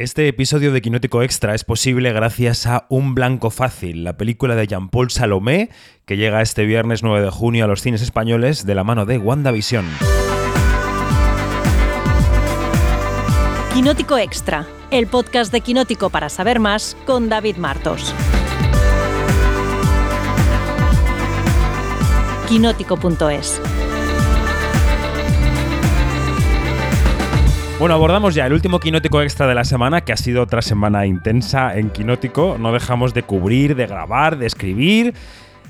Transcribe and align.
Este 0.00 0.26
episodio 0.28 0.72
de 0.72 0.80
Quinótico 0.80 1.22
Extra 1.22 1.54
es 1.54 1.62
posible 1.62 2.10
gracias 2.14 2.66
a 2.66 2.86
Un 2.88 3.14
Blanco 3.14 3.50
Fácil, 3.50 4.02
la 4.02 4.16
película 4.16 4.54
de 4.54 4.66
Jean-Paul 4.66 5.10
Salomé, 5.10 5.68
que 6.06 6.16
llega 6.16 6.40
este 6.40 6.64
viernes 6.64 7.02
9 7.02 7.20
de 7.20 7.30
junio 7.30 7.66
a 7.66 7.68
los 7.68 7.82
cines 7.82 8.00
españoles 8.00 8.64
de 8.64 8.74
la 8.74 8.82
mano 8.82 9.04
de 9.04 9.18
WandaVision. 9.18 9.84
Quinótico 13.74 14.16
Extra, 14.16 14.66
el 14.90 15.06
podcast 15.06 15.52
de 15.52 15.60
Quinótico 15.60 16.08
para 16.08 16.30
saber 16.30 16.60
más 16.60 16.96
con 17.04 17.28
David 17.28 17.58
Martos. 17.58 18.14
Quinótico.es 22.48 23.60
Bueno, 27.80 27.94
abordamos 27.94 28.34
ya 28.34 28.44
el 28.44 28.52
último 28.52 28.78
quinótico 28.78 29.22
extra 29.22 29.46
de 29.46 29.54
la 29.54 29.64
semana, 29.64 30.02
que 30.02 30.12
ha 30.12 30.16
sido 30.18 30.42
otra 30.42 30.60
semana 30.60 31.06
intensa 31.06 31.78
en 31.78 31.88
quinótico. 31.88 32.58
No 32.60 32.74
dejamos 32.74 33.14
de 33.14 33.22
cubrir, 33.22 33.74
de 33.74 33.86
grabar, 33.86 34.36
de 34.36 34.44
escribir. 34.44 35.14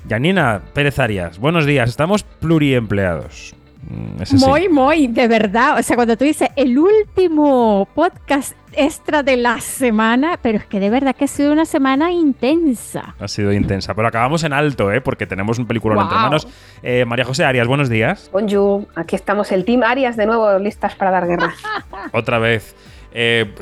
Yanina 0.09 0.61
Pérez 0.75 0.99
Arias, 0.99 1.39
buenos 1.39 1.67
días. 1.67 1.89
Estamos 1.89 2.25
pluriempleados. 2.25 3.55
Mm, 3.91 4.37
muy, 4.39 4.69
muy, 4.69 5.07
de 5.09 5.27
verdad. 5.27 5.79
O 5.79 5.83
sea, 5.83 5.97
cuando 5.97 6.17
tú 6.17 6.25
dices 6.25 6.49
el 6.55 6.79
último 6.79 7.89
podcast 7.93 8.57
extra 8.73 9.25
de 9.25 9.37
la 9.37 9.61
semana, 9.61 10.39
pero 10.41 10.59
es 10.59 10.67
que 10.67 10.79
de 10.79 10.91
verdad 10.91 11.17
que 11.17 11.25
ha 11.25 11.29
sido 11.29 11.53
una 11.53 11.65
semana 11.65 12.13
intensa. 12.13 13.17
Ha 13.19 13.27
sido 13.27 13.53
intensa, 13.53 13.95
pero 13.95 14.07
acabamos 14.07 14.45
en 14.45 14.53
alto, 14.53 14.93
¿eh? 14.93 15.01
porque 15.01 15.27
tenemos 15.27 15.59
un 15.59 15.67
película 15.67 16.01
entre 16.01 16.17
manos. 16.17 16.47
Eh, 16.85 17.05
María 17.05 17.25
José 17.25 17.45
Arias, 17.45 17.67
buenos 17.67 17.89
días. 17.89 18.31
Bonjour, 18.33 18.87
aquí 18.95 19.17
estamos 19.17 19.51
el 19.51 19.65
Team 19.65 19.83
Arias 19.83 20.17
de 20.17 20.27
nuevo, 20.27 20.57
listas 20.61 20.95
para 20.95 21.11
dar 21.11 21.27
guerra. 21.27 21.53
Otra 22.13 22.39
vez. 22.39 22.77
Eh, 23.13 23.53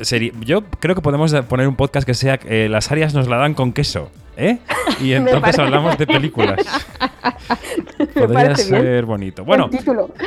yo 0.41 0.63
creo 0.79 0.93
que 0.93 1.01
podemos 1.01 1.33
poner 1.47 1.67
un 1.67 1.75
podcast 1.75 2.05
que 2.05 2.13
sea 2.13 2.39
eh, 2.45 2.67
Las 2.69 2.91
Arias 2.91 3.15
nos 3.15 3.27
la 3.27 3.37
dan 3.37 3.55
con 3.55 3.73
queso. 3.73 4.11
¿Eh? 4.39 4.57
Y 5.01 5.11
entonces 5.13 5.59
hablamos 5.59 5.97
de 5.97 6.07
películas. 6.07 6.59
Podría 8.13 8.55
ser 8.55 9.05
bonito. 9.05 9.43
Bueno, 9.43 9.69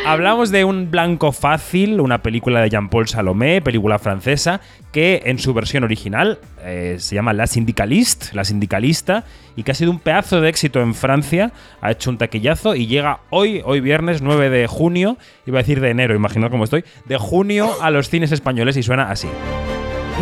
hablamos 0.07 0.51
de 0.51 0.65
Un 0.65 0.91
Blanco 0.91 1.33
Fácil, 1.33 2.01
una 2.01 2.23
película 2.23 2.61
de 2.61 2.69
Jean-Paul 2.69 3.09
Salomé, 3.09 3.63
película 3.63 3.99
francesa, 3.99 4.61
que 4.93 5.23
en 5.25 5.39
su 5.39 5.55
versión 5.55 5.85
original 5.85 6.39
eh, 6.63 6.97
se 6.99 7.15
llama 7.15 7.33
La 7.33 7.47
Syndicaliste, 7.47 8.27
La 8.35 8.45
Sindicalista, 8.45 9.25
y 9.57 9.63
que 9.63 9.73
ha 9.73 9.75
sido 9.75 9.91
un 9.91 9.99
pedazo 9.99 10.43
de 10.43 10.51
éxito 10.51 10.81
en 10.81 10.95
Francia, 10.95 11.53
ha 11.81 11.91
hecho 11.91 12.11
un 12.11 12.19
taquillazo 12.19 12.75
y 12.75 12.87
llega 12.87 13.21
hoy, 13.31 13.63
hoy 13.65 13.81
viernes 13.81 14.21
9 14.21 14.51
de 14.51 14.67
junio, 14.67 15.17
iba 15.47 15.59
a 15.59 15.63
decir 15.63 15.81
de 15.81 15.91
enero, 15.91 16.15
imaginad 16.15 16.51
cómo 16.51 16.65
estoy, 16.65 16.85
de 17.07 17.17
junio 17.17 17.71
a 17.81 17.91
los 17.91 18.11
cines 18.11 18.33
españoles 18.33 18.77
y 18.77 18.83
suena 18.83 19.11
así. 19.11 19.29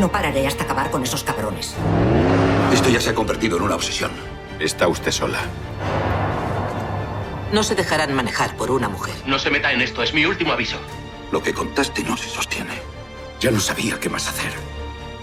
No 0.01 0.11
pararé 0.11 0.47
hasta 0.47 0.65
acabar 0.65 0.91
con 0.91 1.03
esos 1.03 1.23
cabrones. 1.23 1.75
Esto 2.73 2.89
ya 2.89 3.03
se 3.03 3.11
ha 3.11 3.15
convertido 3.15 3.59
en 3.59 3.65
una 3.65 3.75
obsesión. 3.75 4.11
Está 4.59 4.89
usted 4.89 5.13
sola. 5.13 5.41
No 7.53 7.63
se 7.63 7.75
dejarán 7.75 8.15
manejar 8.15 8.57
por 8.57 8.71
una 8.71 8.89
mujer. 8.89 9.15
No 9.27 9.39
se 9.39 9.51
meta 9.51 9.71
en 9.73 9.83
esto, 9.83 10.03
es 10.03 10.15
mi 10.15 10.25
último 10.25 10.53
aviso. 10.53 10.79
Lo 11.31 11.43
que 11.43 11.53
contaste 11.53 12.03
no 12.03 12.17
se 12.17 12.31
sostiene. 12.31 12.81
Ya 13.41 13.51
no 13.51 13.61
sabía 13.61 14.01
qué 14.01 14.09
más 14.09 14.27
hacer. 14.27 14.55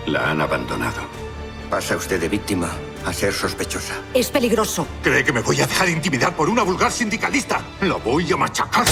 La 0.06 0.30
han 0.30 0.42
abandonado. 0.42 1.02
Pasa 1.72 1.98
usted 1.98 2.22
de 2.22 2.30
víctima 2.30 2.70
a 3.04 3.12
ser 3.14 3.34
sospechosa. 3.34 3.96
Es 4.14 4.30
peligroso. 4.30 4.86
¿Cree 5.02 5.24
que 5.24 5.34
me 5.34 5.42
voy 5.42 5.60
a 5.60 5.66
dejar 5.66 5.90
intimidar 5.90 6.36
por 6.36 6.50
una 6.50 6.62
vulgar 6.62 6.92
sindicalista? 6.92 7.62
¡La 7.82 7.96
voy 7.96 8.32
a 8.32 8.38
machacar! 8.38 8.86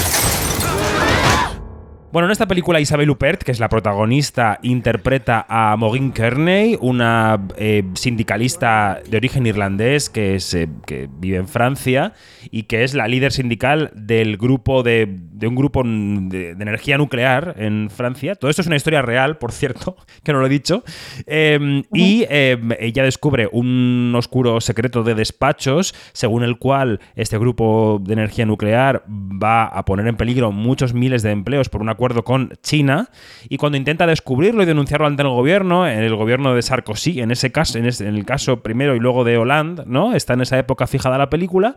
Bueno, 2.15 2.27
en 2.27 2.31
esta 2.31 2.47
película 2.47 2.79
Isabel 2.79 3.09
Huppert, 3.09 3.43
que 3.43 3.51
es 3.51 3.59
la 3.59 3.67
protagonista, 3.67 4.57
interpreta 4.61 5.45
a 5.49 5.75
Maureen 5.75 6.13
Kearney, 6.13 6.77
una 6.79 7.45
eh, 7.57 7.83
sindicalista 7.95 9.01
de 9.05 9.17
origen 9.17 9.45
irlandés 9.45 10.09
que, 10.09 10.37
eh, 10.37 10.67
que, 10.87 11.09
vive 11.11 11.35
en 11.35 11.49
Francia 11.49 12.13
y 12.49 12.63
que 12.63 12.85
es 12.85 12.93
la 12.93 13.09
líder 13.09 13.33
sindical 13.33 13.91
del 13.93 14.37
grupo 14.37 14.81
de, 14.81 15.13
un 15.43 15.55
grupo 15.55 15.83
de, 15.83 16.51
energía 16.51 16.97
nuclear 16.97 17.55
en 17.57 17.89
Francia. 17.89 18.35
Todo 18.35 18.49
esto 18.49 18.61
es 18.61 18.67
una 18.67 18.77
historia 18.77 19.01
real, 19.01 19.37
por 19.37 19.51
cierto, 19.51 19.97
que 20.23 20.31
no 20.31 20.39
lo 20.39 20.45
he 20.45 20.49
dicho. 20.49 20.83
Em, 21.27 21.83
y 21.93 22.25
em, 22.29 22.69
ella 22.79 23.03
descubre 23.03 23.49
un 23.51 24.13
oscuro 24.15 24.61
secreto 24.61 25.03
de 25.03 25.15
despachos, 25.15 25.93
según 26.13 26.43
el 26.43 26.57
cual 26.57 27.01
este 27.15 27.37
grupo 27.37 27.99
de 28.01 28.13
energía 28.13 28.45
nuclear 28.45 29.03
va 29.07 29.65
a 29.65 29.83
poner 29.83 30.07
en 30.07 30.15
peligro 30.15 30.51
muchos 30.51 30.93
miles 30.93 31.23
de 31.23 31.31
empleos 31.31 31.67
por 31.69 31.81
una 31.81 31.95
con 32.23 32.53
China 32.61 33.09
y 33.49 33.57
cuando 33.57 33.77
intenta 33.77 34.05
descubrirlo 34.05 34.63
y 34.63 34.65
denunciarlo 34.65 35.07
ante 35.07 35.23
el 35.23 35.29
gobierno, 35.29 35.87
en 35.87 35.99
el 35.99 36.15
gobierno 36.15 36.53
de 36.53 36.61
Sarkozy, 36.61 37.21
en 37.21 37.31
ese 37.31 37.51
caso, 37.51 37.77
en, 37.77 37.85
el 37.85 38.25
caso 38.25 38.61
primero 38.61 38.95
y 38.95 38.99
luego 38.99 39.23
de 39.23 39.37
Hollande, 39.37 39.83
¿no? 39.85 40.13
Está 40.13 40.33
en 40.33 40.41
esa 40.41 40.59
época 40.59 40.87
fijada 40.87 41.17
la 41.17 41.29
película, 41.29 41.75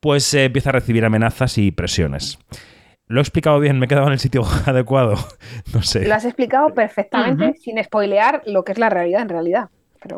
pues 0.00 0.32
eh, 0.34 0.44
empieza 0.44 0.70
a 0.70 0.72
recibir 0.72 1.04
amenazas 1.04 1.58
y 1.58 1.70
presiones. 1.70 2.38
¿Lo 3.08 3.20
he 3.20 3.22
explicado 3.22 3.60
bien? 3.60 3.78
¿Me 3.78 3.86
he 3.86 3.88
quedado 3.88 4.06
en 4.06 4.12
el 4.12 4.18
sitio 4.18 4.42
adecuado? 4.66 5.14
no 5.72 5.82
sé. 5.82 6.06
Lo 6.06 6.14
has 6.14 6.24
explicado 6.24 6.74
perfectamente, 6.74 7.54
sin 7.54 7.82
spoilear 7.82 8.42
lo 8.46 8.64
que 8.64 8.72
es 8.72 8.78
la 8.78 8.90
realidad 8.90 9.22
en 9.22 9.28
realidad. 9.28 9.68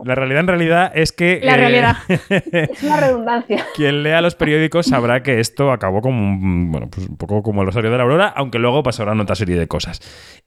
La 0.05 0.15
realidad 0.15 0.41
en 0.41 0.49
realidad 0.49 0.93
es 0.95 1.13
que... 1.13 1.41
La 1.43 1.55
eh, 1.55 1.57
realidad. 1.57 1.97
es 2.09 2.83
una 2.83 3.01
redundancia. 3.01 3.65
Quien 3.75 4.03
lea 4.03 4.21
los 4.21 4.35
periódicos 4.35 4.87
sabrá 4.87 5.23
que 5.23 5.41
esto 5.41 5.73
acabó 5.73 6.01
como 6.01 6.21
un, 6.21 6.71
bueno, 6.71 6.89
pues 6.91 7.09
un 7.09 7.17
poco 7.17 7.43
como 7.43 7.63
el 7.63 7.67
Rosario 7.67 7.91
de 7.91 7.97
la 7.97 8.03
Aurora, 8.03 8.29
aunque 8.29 8.59
luego 8.59 8.83
pasarán 8.83 9.21
otra 9.21 9.35
serie 9.35 9.59
de 9.59 9.67
cosas. 9.67 10.01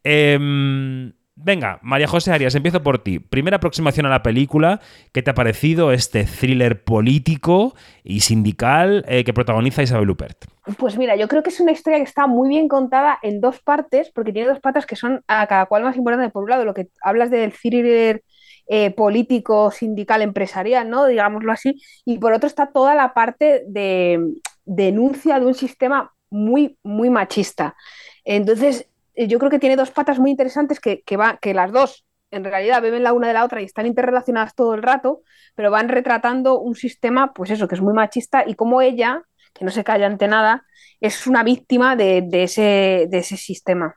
Em, 0.03 1.13
venga, 1.35 1.79
María 1.81 2.07
José 2.07 2.31
Arias, 2.31 2.55
empiezo 2.55 2.83
por 2.83 2.99
ti. 2.99 3.19
Primera 3.19 3.57
aproximación 3.57 4.05
a 4.05 4.09
la 4.09 4.23
película. 4.23 4.79
¿Qué 5.11 5.21
te 5.21 5.31
ha 5.31 5.33
parecido 5.33 5.91
este 5.91 6.25
thriller 6.25 6.83
político 6.83 7.75
y 8.03 8.21
sindical 8.21 9.03
eh, 9.07 9.23
que 9.23 9.33
protagoniza 9.33 9.83
Isabel 9.83 10.09
Huppert? 10.09 10.45
Pues 10.77 10.97
mira, 10.97 11.15
yo 11.15 11.27
creo 11.27 11.43
que 11.43 11.49
es 11.49 11.59
una 11.59 11.71
historia 11.71 11.97
que 11.97 12.05
está 12.05 12.27
muy 12.27 12.49
bien 12.49 12.67
contada 12.67 13.17
en 13.23 13.41
dos 13.41 13.59
partes, 13.59 14.11
porque 14.13 14.31
tiene 14.31 14.49
dos 14.49 14.59
patas 14.59 14.85
que 14.85 14.95
son 14.95 15.23
a 15.27 15.47
cada 15.47 15.65
cual 15.65 15.83
más 15.83 15.97
importante. 15.97 16.29
Por 16.29 16.43
un 16.43 16.49
lado, 16.49 16.65
lo 16.65 16.73
que 16.73 16.89
hablas 17.01 17.31
del 17.31 17.53
thriller 17.53 18.23
eh, 18.67 18.91
político, 18.91 19.71
sindical, 19.71 20.21
empresarial, 20.21 20.89
¿no? 20.89 21.05
Digámoslo 21.05 21.51
así. 21.51 21.81
Y 22.05 22.19
por 22.19 22.33
otro 22.33 22.47
está 22.47 22.71
toda 22.71 22.95
la 22.95 23.13
parte 23.13 23.63
de 23.67 24.19
denuncia 24.65 25.39
de 25.39 25.45
un 25.45 25.55
sistema 25.55 26.13
muy, 26.29 26.77
muy 26.83 27.09
machista. 27.09 27.75
Entonces, 28.23 28.87
yo 29.15 29.39
creo 29.39 29.51
que 29.51 29.59
tiene 29.59 29.75
dos 29.75 29.91
patas 29.91 30.19
muy 30.19 30.31
interesantes 30.31 30.79
que, 30.79 31.01
que, 31.03 31.17
va, 31.17 31.37
que 31.37 31.53
las 31.53 31.71
dos 31.71 32.05
en 32.31 32.43
realidad 32.43 32.81
beben 32.81 33.03
la 33.03 33.13
una 33.13 33.27
de 33.27 33.33
la 33.33 33.43
otra 33.43 33.61
y 33.61 33.65
están 33.65 33.85
interrelacionadas 33.85 34.55
todo 34.55 34.73
el 34.73 34.81
rato, 34.81 35.21
pero 35.55 35.69
van 35.69 35.89
retratando 35.89 36.59
un 36.59 36.75
sistema, 36.75 37.33
pues 37.33 37.51
eso, 37.51 37.67
que 37.67 37.75
es 37.75 37.81
muy 37.81 37.93
machista 37.93 38.43
y 38.47 38.55
como 38.55 38.81
ella, 38.81 39.23
que 39.53 39.65
no 39.65 39.71
se 39.71 39.83
calla 39.83 40.07
ante 40.07 40.27
nada, 40.27 40.65
es 41.01 41.25
una 41.25 41.43
víctima 41.43 41.95
de, 41.95 42.27
ese, 42.31 43.07
de 43.09 43.17
ese, 43.17 43.35
sistema. 43.35 43.95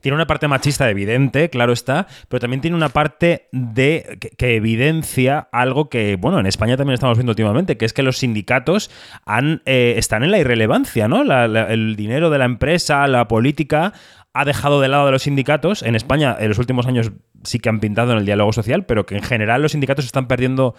Tiene 0.00 0.14
una 0.14 0.28
parte 0.28 0.46
machista 0.46 0.88
evidente, 0.88 1.50
claro 1.50 1.72
está, 1.72 2.06
pero 2.28 2.38
también 2.40 2.60
tiene 2.60 2.76
una 2.76 2.90
parte 2.90 3.48
de 3.50 4.18
que, 4.38 4.54
evidencia 4.54 5.48
algo 5.50 5.88
que, 5.88 6.16
bueno, 6.16 6.38
en 6.38 6.46
España 6.46 6.76
también 6.76 6.94
estamos 6.94 7.18
viendo 7.18 7.32
últimamente, 7.32 7.76
que 7.76 7.84
es 7.84 7.92
que 7.92 8.04
los 8.04 8.18
sindicatos 8.18 8.88
han, 9.26 9.62
eh, 9.66 9.94
están 9.96 10.22
en 10.22 10.30
la 10.30 10.38
irrelevancia, 10.38 11.08
¿no? 11.08 11.22
el 11.22 11.96
dinero 11.96 12.30
de 12.30 12.38
la 12.38 12.44
empresa, 12.44 13.04
la 13.08 13.26
política 13.26 13.92
ha 14.32 14.44
dejado 14.44 14.80
de 14.80 14.88
lado 14.88 15.06
de 15.06 15.12
los 15.12 15.22
sindicatos. 15.22 15.82
En 15.82 15.94
España, 15.96 16.36
en 16.38 16.48
los 16.48 16.58
últimos 16.58 16.86
años 16.86 17.12
sí 17.42 17.58
que 17.58 17.68
han 17.68 17.80
pintado 17.80 18.12
en 18.12 18.18
el 18.18 18.24
diálogo 18.24 18.52
social, 18.52 18.84
pero 18.84 19.06
que 19.06 19.16
en 19.16 19.22
general 19.22 19.60
los 19.60 19.72
sindicatos 19.72 20.04
están 20.04 20.28
perdiendo 20.28 20.74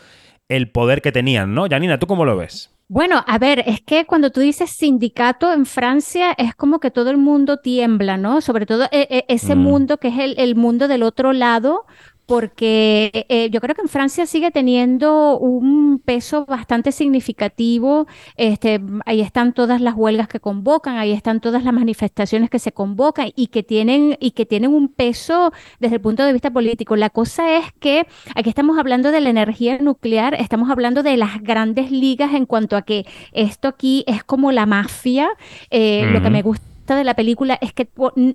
el 0.50 0.72
poder 0.72 1.02
que 1.02 1.12
tenían, 1.12 1.54
¿no? 1.54 1.68
Janina, 1.70 2.00
¿tú 2.00 2.08
cómo 2.08 2.26
lo 2.26 2.38
ves? 2.38 2.74
Bueno, 2.90 3.24
a 3.26 3.40
ver, 3.40 3.64
es 3.66 3.82
que 3.82 4.06
cuando 4.06 4.30
tú 4.30 4.42
dices 4.42 4.70
sindicato 4.70 5.52
en 5.52 5.66
Francia 5.66 6.34
es 6.38 6.54
como 6.54 6.80
que 6.80 6.92
todo 6.92 7.10
el 7.10 7.18
mundo 7.18 7.58
tiembla, 7.58 8.18
¿no? 8.18 8.42
Sobre 8.42 8.66
todo 8.66 8.84
eh, 8.92 9.08
eh, 9.10 9.26
ese 9.30 9.56
mm. 9.56 9.60
mundo 9.60 9.98
que 9.98 10.10
es 10.10 10.20
el, 10.20 10.36
el, 10.38 10.56
mundo 10.56 10.88
del 10.88 11.02
otro 11.02 11.34
lado, 11.34 11.86
porque 12.26 13.26
eh, 13.30 13.50
yo 13.50 13.60
creo 13.60 13.76
que 13.76 13.82
en 13.82 13.90
Francia 13.90 14.26
sigue 14.26 14.52
teniendo 14.52 15.38
un 15.38 16.02
peso 16.04 16.46
bastante 16.46 16.92
significativo. 16.92 18.08
Este, 18.38 18.82
ahí 19.06 19.22
están 19.22 19.54
todas 19.54 19.82
las 19.82 19.96
huelgas 19.96 20.28
que 20.28 20.40
convocan, 20.40 20.98
ahí 20.98 21.12
están 21.12 21.42
todas 21.42 21.64
las 21.64 21.74
manifestaciones 21.74 22.50
que 22.50 22.60
se 22.60 22.72
convocan 22.72 23.32
y 23.36 23.48
que 23.48 23.64
tienen 23.64 24.18
y 24.20 24.32
que 24.32 24.46
tienen 24.46 24.74
un 24.74 24.88
peso 24.88 25.52
desde 25.80 25.96
el 25.96 26.02
punto 26.02 26.24
de 26.24 26.34
vista 26.34 26.52
político. 26.52 26.96
La 26.96 27.10
cosa 27.10 27.58
es 27.58 27.66
que 27.80 28.08
aquí 28.36 28.50
estamos 28.50 28.78
hablando 28.78 29.12
de 29.12 29.22
la 29.22 29.30
energía 29.30 29.78
nuclear, 29.80 30.34
estamos 30.36 30.70
hablando 30.70 31.04
de 31.04 31.18
las 31.18 31.42
grandes 31.42 31.92
ligas 31.92 32.34
en 32.34 32.46
cuanto 32.46 32.78
a 32.78 32.84
que 32.84 33.06
esto 33.34 33.68
aquí 33.68 34.04
es 34.08 34.24
como 34.24 34.52
la 34.52 34.66
mafia. 34.66 35.30
Eh, 35.70 36.10
lo 36.12 36.22
que 36.22 36.30
me 36.30 36.42
gusta 36.42 36.73
de 36.86 37.04
la 37.04 37.16
película 37.16 37.58
es 37.62 37.74
que 37.74 37.90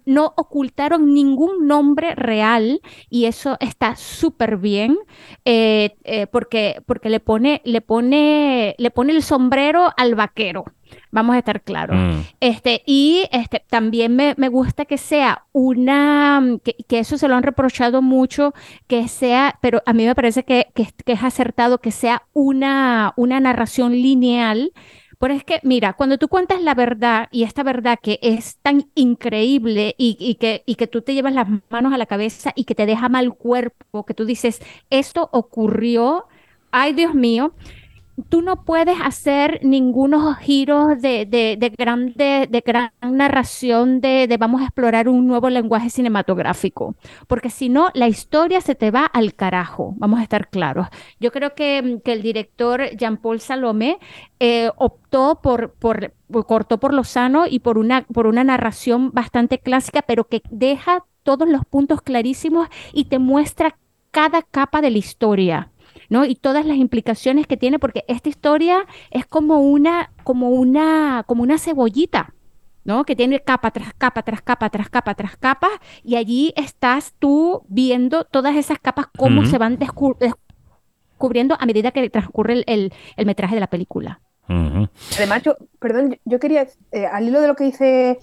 no 0.07 0.33
ocultaron 0.37 1.13
ningún 1.13 1.67
nombre 1.67 2.15
real 2.15 2.81
y 3.11 3.27
eso 3.27 3.57
está 3.61 3.97
súper 3.97 4.57
bien 4.57 4.97
eh, 5.45 5.97
eh, 6.05 6.27
porque, 6.27 6.83
porque 6.87 7.11
le, 7.11 7.21
pone, 7.21 7.61
le, 7.65 7.81
pone, 7.81 8.75
le 8.79 8.91
pone 8.91 9.13
el 9.13 9.23
sombrero 9.23 9.93
al 9.97 10.15
vaquero. 10.15 10.65
Vamos 11.11 11.37
a 11.37 11.39
estar 11.39 11.63
claros. 11.63 11.97
Mm. 11.97 12.21
Este, 12.41 12.83
y 12.87 13.25
este, 13.33 13.63
también 13.69 14.17
me, 14.17 14.49
gusta 14.49 14.85
que 14.85 14.99
sea 14.99 15.45
una, 15.53 16.43
que, 16.63 16.99
eso 16.99 17.19
se 17.19 17.29
lo 17.29 17.35
han 17.35 17.43
reprochado 17.43 18.03
mucho, 18.03 18.55
que 18.87 19.09
sea, 19.09 19.59
pero 19.61 19.83
a 19.87 19.93
mí 19.93 20.07
me 20.07 20.15
parece 20.15 20.45
que, 20.45 20.69
que, 20.75 20.89
es 21.07 21.23
acertado 21.23 21.79
que 21.79 21.91
sea 21.91 22.23
una, 22.33 23.13
una 23.17 23.41
narración 23.41 23.93
lineal. 23.93 24.73
Pero 25.19 25.35
es 25.35 25.43
que, 25.43 25.61
mira, 25.65 25.95
cuando 25.95 26.17
tú 26.17 26.29
cuentas 26.29 26.63
la 26.63 26.75
verdad 26.75 27.29
y 27.33 27.43
esta 27.43 27.65
verdad 27.65 27.99
que 28.01 28.21
es 28.23 28.59
tan 28.63 28.89
increíble 28.95 29.95
y, 29.99 30.37
que, 30.37 30.63
y 30.65 30.77
que 30.77 30.87
tú 30.87 31.03
te 31.03 31.13
llevas 31.15 31.33
las 31.35 31.49
manos 31.71 31.93
a 31.93 31.99
la 31.99 32.07
cabeza 32.07 32.53
y 32.55 32.65
que 32.65 32.77
te 32.77 32.87
deja 32.87 33.09
mal 33.09 33.35
cuerpo, 33.35 34.07
que 34.07 34.15
tú 34.15 34.25
dices, 34.25 34.61
esto 34.91 35.29
ocurrió, 35.33 36.27
ay 36.71 36.93
Dios 36.93 37.15
mío, 37.15 37.53
tú 38.29 38.43
no 38.43 38.65
puedes 38.65 38.97
hacer 39.03 39.61
ningunos 39.63 40.37
giros 40.39 41.01
de, 41.01 41.27
de, 41.27 41.57
de, 41.59 41.71
gran, 41.71 42.13
de, 42.15 42.63
gran 42.65 42.91
narración 43.03 44.01
de, 44.01 44.35
vamos 44.39 44.61
a 44.61 44.65
explorar 44.65 45.09
un 45.09 45.27
nuevo 45.27 45.51
lenguaje 45.51 45.91
cinematográfico, 45.91 46.95
porque 47.27 47.51
si 47.51 47.69
no, 47.69 47.91
la 47.95 48.09
historia 48.09 48.61
se 48.61 48.75
te 48.75 48.91
va 48.91 49.05
al 49.05 49.35
carajo, 49.35 49.95
vamos 49.97 50.21
a 50.21 50.23
estar 50.23 50.49
claros. 50.49 50.89
Yo 51.21 51.31
creo 51.33 51.55
que, 51.55 52.01
que 52.05 52.13
el 52.13 52.23
director 52.23 52.91
Jean-Paul 52.97 53.41
Salomé 53.41 53.99
eh, 54.41 54.71
optó 54.77 55.41
por, 55.43 55.73
por, 55.75 56.13
cortó 56.47 56.79
por 56.79 56.95
lo 56.95 57.05
sano 57.05 57.47
y 57.49 57.61
por 57.61 57.79
una, 57.79 58.03
por 58.03 58.27
una 58.27 58.45
narración 58.45 59.11
bastante 59.13 59.59
clásica, 59.59 60.03
pero 60.03 60.25
que 60.25 60.43
deja 60.51 61.05
todos 61.23 61.49
los 61.49 61.65
puntos 61.65 62.03
clarísimos 62.03 62.69
y 62.93 63.05
te 63.05 63.19
muestra 63.19 63.77
cada 64.11 64.43
capa 64.43 64.81
de 64.81 64.91
la 64.91 64.99
historia. 64.99 65.71
¿No? 66.09 66.25
Y 66.25 66.35
todas 66.35 66.65
las 66.67 66.77
implicaciones 66.77 67.47
que 67.47 67.57
tiene, 67.57 67.79
porque 67.79 68.05
esta 68.09 68.29
historia 68.29 68.87
es 69.11 69.27
como 69.27 69.61
una, 69.61 70.13
como 70.25 70.51
una, 70.51 71.25
como 71.27 71.43
una 71.43 71.59
cebollita, 71.59 72.35
¿no? 72.85 73.05
Que 73.05 73.15
tiene 73.15 73.41
capa 73.41 73.71
tras 73.71 73.93
capa, 73.95 74.23
tras 74.23 74.43
capa, 74.43 74.71
tras 74.71 74.89
capa, 74.89 75.15
tras 75.15 75.37
capa, 75.37 75.69
y 76.03 76.17
allí 76.17 76.53
estás 76.57 77.15
tú 77.19 77.63
viendo 77.69 78.25
todas 78.25 78.57
esas 78.57 78.79
capas, 78.79 79.07
cómo 79.17 79.45
se 79.45 79.59
van 79.59 79.79
descubriendo 79.79 81.57
a 81.59 81.67
medida 81.67 81.91
que 81.91 82.09
transcurre 82.11 82.65
el, 82.67 82.93
metraje 83.25 83.55
de 83.55 83.61
la 83.61 83.67
película. 83.69 84.21
Además, 84.49 85.43
yo, 85.43 85.57
perdón, 85.79 86.19
yo 86.25 86.41
quería, 86.41 86.67
eh, 86.93 87.05
al 87.05 87.29
hilo 87.29 87.43
de 87.43 87.49
lo 87.49 87.55
que 87.55 87.65
dice 87.65 88.19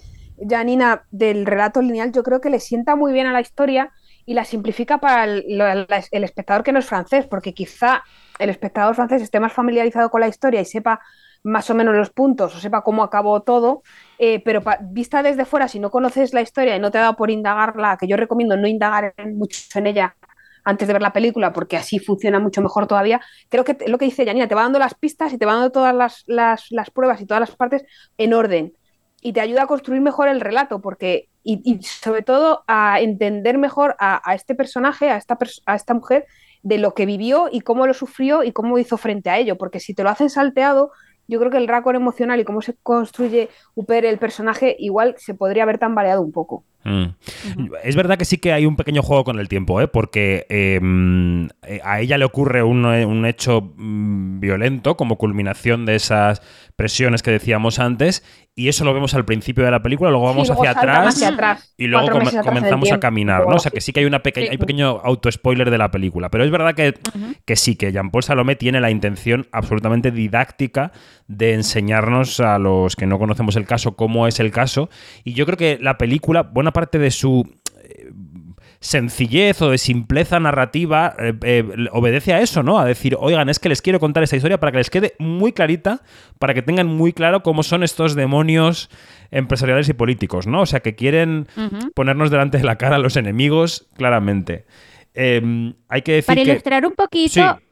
Janina 0.48 1.04
del 1.12 1.46
relato 1.46 1.80
lineal, 1.80 2.10
yo 2.10 2.24
creo 2.24 2.40
que 2.40 2.50
le 2.50 2.58
sienta 2.58 2.96
muy 2.96 3.12
bien 3.12 3.28
a 3.28 3.32
la 3.32 3.40
historia 3.40 3.92
y 4.26 4.34
la 4.34 4.44
simplifica 4.44 4.98
para 4.98 5.24
el, 5.24 5.86
espectador 6.10 6.64
que 6.64 6.72
no 6.72 6.80
es 6.80 6.86
francés, 6.86 7.26
porque 7.26 7.54
quizá 7.54 8.02
el 8.38 8.50
espectador 8.50 8.94
francés 8.96 9.22
esté 9.22 9.40
más 9.40 9.52
familiarizado 9.52 10.10
con 10.10 10.20
la 10.20 10.28
historia 10.28 10.60
y 10.60 10.64
sepa 10.64 11.00
más 11.44 11.70
o 11.70 11.74
menos 11.74 11.94
los 11.94 12.10
puntos 12.10 12.54
o 12.54 12.58
sepa 12.58 12.82
cómo 12.82 13.04
acabó 13.04 13.42
todo, 13.42 13.82
eh, 14.18 14.42
pero 14.44 14.62
vista 14.90 15.22
desde 15.22 15.44
fuera, 15.44 15.68
si 15.68 15.78
no 15.78 15.92
conoces 15.92 16.34
la 16.34 16.40
historia 16.40 16.74
y 16.74 16.80
no 16.80 16.90
te 16.90 16.98
ha 16.98 17.02
dado 17.02 17.16
por 17.16 17.30
indagarla, 17.30 17.96
que 17.96 18.08
yo 18.08 18.16
recomiendo 18.16 18.56
no 18.56 18.66
indagar 18.66 19.14
mucho 19.32 19.60
en 19.76 19.86
ella 19.86 20.16
antes 20.64 20.88
de 20.88 20.94
ver 20.94 21.02
la 21.02 21.12
película, 21.12 21.52
porque 21.52 21.76
así 21.76 22.00
funciona 22.00 22.40
mucho 22.40 22.60
mejor 22.60 22.88
todavía, 22.88 23.20
creo 23.48 23.62
que 23.62 23.76
lo 23.86 23.96
que 23.96 24.06
dice 24.06 24.26
Janina, 24.26 24.48
te 24.48 24.56
va 24.56 24.62
dando 24.62 24.80
las 24.80 24.94
pistas 24.94 25.32
y 25.32 25.38
te 25.38 25.46
va 25.46 25.52
dando 25.52 25.70
todas 25.70 25.94
las, 25.94 26.24
las 26.70 26.90
pruebas 26.90 27.20
y 27.20 27.26
todas 27.26 27.40
las 27.40 27.54
partes 27.54 27.84
en 28.18 28.34
orden 28.34 28.72
y 29.26 29.32
te 29.32 29.40
ayuda 29.40 29.62
a 29.62 29.66
construir 29.66 30.00
mejor 30.00 30.28
el 30.28 30.40
relato, 30.40 30.80
porque, 30.80 31.28
y, 31.46 31.80
sobre 31.82 32.22
todo 32.22 32.64
a 32.66 33.00
entender 33.00 33.56
mejor 33.56 33.94
a, 34.00 34.34
este 34.34 34.56
personaje, 34.56 35.10
a 35.10 35.16
esta, 35.16 35.38
a 35.64 35.74
esta 35.76 35.94
mujer, 35.94 36.26
de 36.62 36.78
lo 36.78 36.94
que 36.94 37.06
vivió 37.06 37.48
y 37.50 37.60
cómo 37.60 37.86
lo 37.86 37.94
sufrió 37.94 38.42
y 38.42 38.50
cómo 38.50 38.78
hizo 38.78 38.96
frente 38.96 39.30
a 39.30 39.38
ello, 39.38 39.56
porque 39.56 39.78
si 39.78 39.94
te 39.94 40.02
lo 40.02 40.10
hacen 40.10 40.28
salteado, 40.28 40.90
yo 41.28 41.38
creo 41.38 41.50
que 41.50 41.58
el 41.58 41.68
raccord 41.68 41.94
emocional 41.94 42.40
y 42.40 42.44
cómo 42.44 42.60
se 42.60 42.74
construye 42.82 43.48
Uper 43.76 44.04
el 44.04 44.18
personaje 44.18 44.74
igual 44.78 45.14
se 45.18 45.34
podría 45.34 45.62
haber 45.62 45.78
tambaleado 45.78 46.22
un 46.22 46.32
poco. 46.32 46.64
Mm. 46.86 47.16
Es 47.82 47.96
verdad 47.96 48.16
que 48.16 48.24
sí 48.24 48.38
que 48.38 48.52
hay 48.52 48.64
un 48.64 48.76
pequeño 48.76 49.02
juego 49.02 49.24
con 49.24 49.40
el 49.40 49.48
tiempo, 49.48 49.80
¿eh? 49.80 49.88
porque 49.88 50.46
em, 50.48 51.48
eh, 51.66 51.80
a 51.82 52.00
ella 52.00 52.16
le 52.16 52.24
ocurre 52.24 52.62
un, 52.62 52.84
un 52.84 53.26
hecho 53.26 53.72
mm, 53.76 54.38
violento 54.38 54.96
como 54.96 55.18
culminación 55.18 55.84
de 55.84 55.96
esas 55.96 56.42
presiones 56.76 57.24
que 57.24 57.32
decíamos 57.32 57.80
antes 57.80 58.22
y 58.58 58.68
eso 58.68 58.84
lo 58.84 58.94
vemos 58.94 59.12
al 59.14 59.26
principio 59.26 59.64
de 59.64 59.70
la 59.70 59.82
película, 59.82 60.10
luego 60.10 60.24
vamos 60.24 60.48
hacia, 60.48 60.70
atrás, 60.70 61.22
y 61.76 61.88
luego 61.88 62.08
comenzamos 62.08 62.90
a 62.90 62.98
caminar, 62.98 63.46
¿no? 63.46 63.56
O 63.56 63.58
sea 63.58 63.70
que 63.70 63.82
sí 63.82 63.92
que 63.92 64.00
hay 64.00 64.06
una 64.06 64.22
hay 64.24 64.56
pequeño 64.56 65.00
auto-spoiler 65.04 65.70
de 65.70 65.76
la 65.76 65.90
película, 65.90 66.30
pero 66.30 66.42
es 66.42 66.50
verdad 66.50 66.74
que, 66.74 66.94
que 67.44 67.56
sí, 67.56 67.76
que 67.76 67.92
Jean-Paul 67.92 68.22
Salomé 68.22 68.56
tiene 68.56 68.80
la 68.80 68.90
intención 68.90 69.46
absolutamente 69.52 70.10
didáctica 70.10 70.92
de 71.28 71.54
enseñarnos 71.54 72.40
a 72.40 72.58
los 72.58 72.96
que 72.96 73.06
no 73.06 73.18
conocemos 73.18 73.56
el 73.56 73.66
caso 73.66 73.96
cómo 73.96 74.26
es 74.26 74.38
el 74.40 74.50
caso 74.50 74.90
y 75.24 75.32
yo 75.34 75.44
creo 75.46 75.58
que 75.58 75.78
la 75.80 75.98
película, 75.98 76.42
buena 76.42 76.72
parte 76.72 76.98
de 76.98 77.10
su 77.10 77.48
sencillez 78.80 79.60
o 79.62 79.70
de 79.70 79.78
simpleza 79.78 80.38
narrativa 80.38 81.14
eh, 81.18 81.34
eh, 81.42 81.64
obedece 81.92 82.32
a 82.34 82.40
eso, 82.40 82.62
¿no? 82.62 82.78
A 82.78 82.84
decir, 82.84 83.16
oigan, 83.18 83.48
es 83.48 83.58
que 83.58 83.68
les 83.68 83.82
quiero 83.82 84.00
contar 84.00 84.22
esta 84.22 84.36
historia 84.36 84.60
para 84.60 84.72
que 84.72 84.78
les 84.78 84.90
quede 84.90 85.14
muy 85.18 85.52
clarita, 85.52 86.02
para 86.38 86.54
que 86.54 86.62
tengan 86.62 86.86
muy 86.86 87.12
claro 87.12 87.42
cómo 87.42 87.62
son 87.62 87.82
estos 87.82 88.14
demonios 88.14 88.90
empresariales 89.30 89.88
y 89.88 89.94
políticos, 89.94 90.46
¿no? 90.46 90.62
O 90.62 90.66
sea, 90.66 90.80
que 90.80 90.94
quieren 90.94 91.48
ponernos 91.94 92.30
delante 92.30 92.58
de 92.58 92.64
la 92.64 92.76
cara 92.76 92.96
a 92.96 92.98
los 93.00 93.16
enemigos, 93.16 93.88
claramente. 93.96 94.66
Em, 95.14 95.74
hay 95.88 96.02
que 96.02 96.12
decir 96.12 96.26
Para 96.26 96.42
ilustrar 96.42 96.86
un 96.86 96.92
poquito... 96.92 97.32
Sí. 97.32 97.65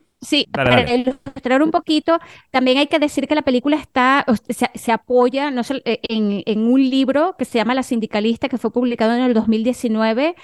Para 0.50 0.94
ilustrar 0.94 1.62
un 1.62 1.71
poquito, 1.71 2.19
también 2.50 2.79
hay 2.79 2.87
que 2.87 2.99
decir 2.99 3.26
que 3.26 3.35
la 3.35 3.43
película 3.43 3.76
está, 3.76 4.25
se, 4.75 4.93
apoya 4.93 5.50
no 5.50 5.62
eh, 5.85 6.00
en, 6.09 6.43
en, 6.47 6.67
un 6.67 6.81
libro 6.88 7.37
que 7.38 7.44
se 7.44 7.59
llama 7.59 7.75
La 7.75 7.82
Sindicalista, 7.82 8.49
que 8.49 8.59
fue 8.59 8.73
publicado 8.73 9.15
en 9.15 9.23
el 9.23 9.35
2019 9.35 10.35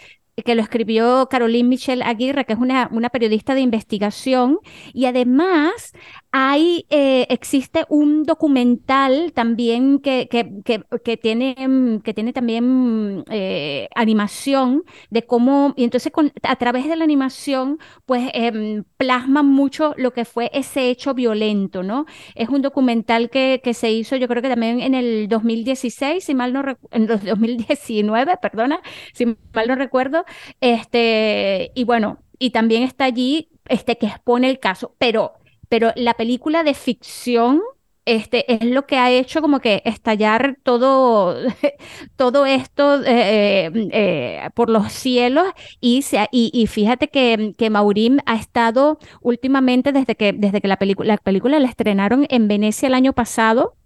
que 0.44 0.54
lo 0.54 0.62
escribió 0.62 1.28
Caroline 1.30 1.68
Michelle 1.68 2.02
Aguirre, 2.02 2.44
que 2.44 2.52
es 2.52 2.58
una, 2.58 2.88
una 2.92 3.10
periodista 3.10 3.54
de 3.54 3.60
investigación, 3.60 4.58
y 4.92 5.06
además 5.06 5.92
hay, 6.32 6.86
eh, 6.90 7.26
existe 7.28 7.84
un 7.88 8.22
documental 8.22 9.32
también 9.32 9.98
que, 9.98 10.28
que, 10.28 11.16
tiene, 11.16 11.56
mm, 11.58 12.00
que 12.00 12.14
tiene 12.14 12.32
también 12.32 13.24
eh, 13.30 13.88
animación 13.94 14.84
de 15.10 15.22
cómo, 15.26 15.74
y 15.76 15.84
entonces 15.84 16.12
a 16.42 16.56
través 16.56 16.88
de 16.88 16.96
la 16.96 17.04
animación, 17.04 17.78
pues 18.06 18.30
em, 18.34 18.84
plasma 18.96 19.42
mucho 19.42 19.94
lo 19.96 20.12
que 20.12 20.24
fue 20.24 20.50
ese 20.52 20.90
hecho 20.90 21.14
violento, 21.14 21.82
¿no? 21.82 22.06
Es 22.34 22.48
un 22.48 22.62
documental 22.62 23.30
que, 23.30 23.60
se 23.74 23.90
hizo, 23.92 24.16
yo 24.16 24.28
creo 24.28 24.42
que 24.42 24.48
también 24.48 24.80
en 24.80 24.94
el 24.94 25.28
2016, 25.28 26.24
si 26.24 26.34
mal 26.34 26.52
no 26.52 26.62
en 26.90 27.02
el 27.02 27.06
2019, 27.06 28.36
perdona, 28.42 28.80
si 29.12 29.26
mal 29.26 29.68
no 29.68 29.74
recuerdo, 29.74 30.24
este, 30.60 31.72
y 31.74 31.84
bueno, 31.84 32.18
y 32.38 32.50
también 32.50 32.82
está 32.82 33.04
allí 33.04 33.50
este 33.68 33.98
que 33.98 34.06
expone 34.06 34.48
el 34.50 34.58
caso, 34.58 34.94
pero 34.98 35.34
pero 35.70 35.92
la 35.94 36.14
película 36.14 36.64
de 36.64 36.74
ficción 36.74 37.62
este, 38.04 38.52
es 38.52 38.64
lo 38.64 38.86
que 38.86 38.96
ha 38.98 39.10
hecho 39.10 39.40
como 39.40 39.60
que 39.60 39.82
estallar 39.84 40.58
todo, 40.64 41.36
todo 42.16 42.44
esto 42.44 43.02
eh, 43.04 43.66
eh, 43.66 43.88
eh, 43.92 44.50
por 44.54 44.68
los 44.68 44.92
cielos 44.92 45.46
y, 45.80 46.04
y, 46.32 46.66
fíjate 46.66 47.08
que, 47.08 47.54
que 47.56 47.70
Maurín 47.70 48.20
ha 48.26 48.34
estado 48.34 48.98
últimamente 49.20 49.92
desde 49.92 50.16
que, 50.16 50.32
desde 50.32 50.60
que 50.60 50.66
la, 50.66 50.78
la 50.80 51.18
película 51.18 51.60
la 51.60 51.68
estrenaron 51.68 52.26
en 52.30 52.48
Venecia 52.48 52.88
el 52.88 52.94
año 52.94 53.12
pasado 53.12 53.76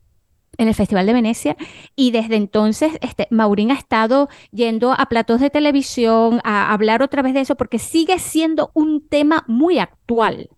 en 0.59 0.69
el 0.69 0.75
Festival 0.75 1.07
de 1.07 1.13
Venecia 1.13 1.57
y 1.97 2.11
desde 2.11 2.37
entonces 2.37 2.93
este, 3.01 3.27
Maurín 3.31 3.71
ha 3.71 3.75
estado 3.75 4.29
yendo 4.51 4.93
a 4.93 5.07
platos 5.07 5.41
de 5.41 5.51
televisión 5.51 6.41
a 6.45 6.73
hablar 6.73 7.03
otra 7.03 7.23
vez 7.23 7.35
de 7.35 7.41
eso 7.41 7.57
porque 7.57 7.79
sigue 7.79 8.19
siendo 8.19 8.71
un 8.75 9.07
tema 9.09 9.45
muy 9.47 9.79
actual. 9.79 10.49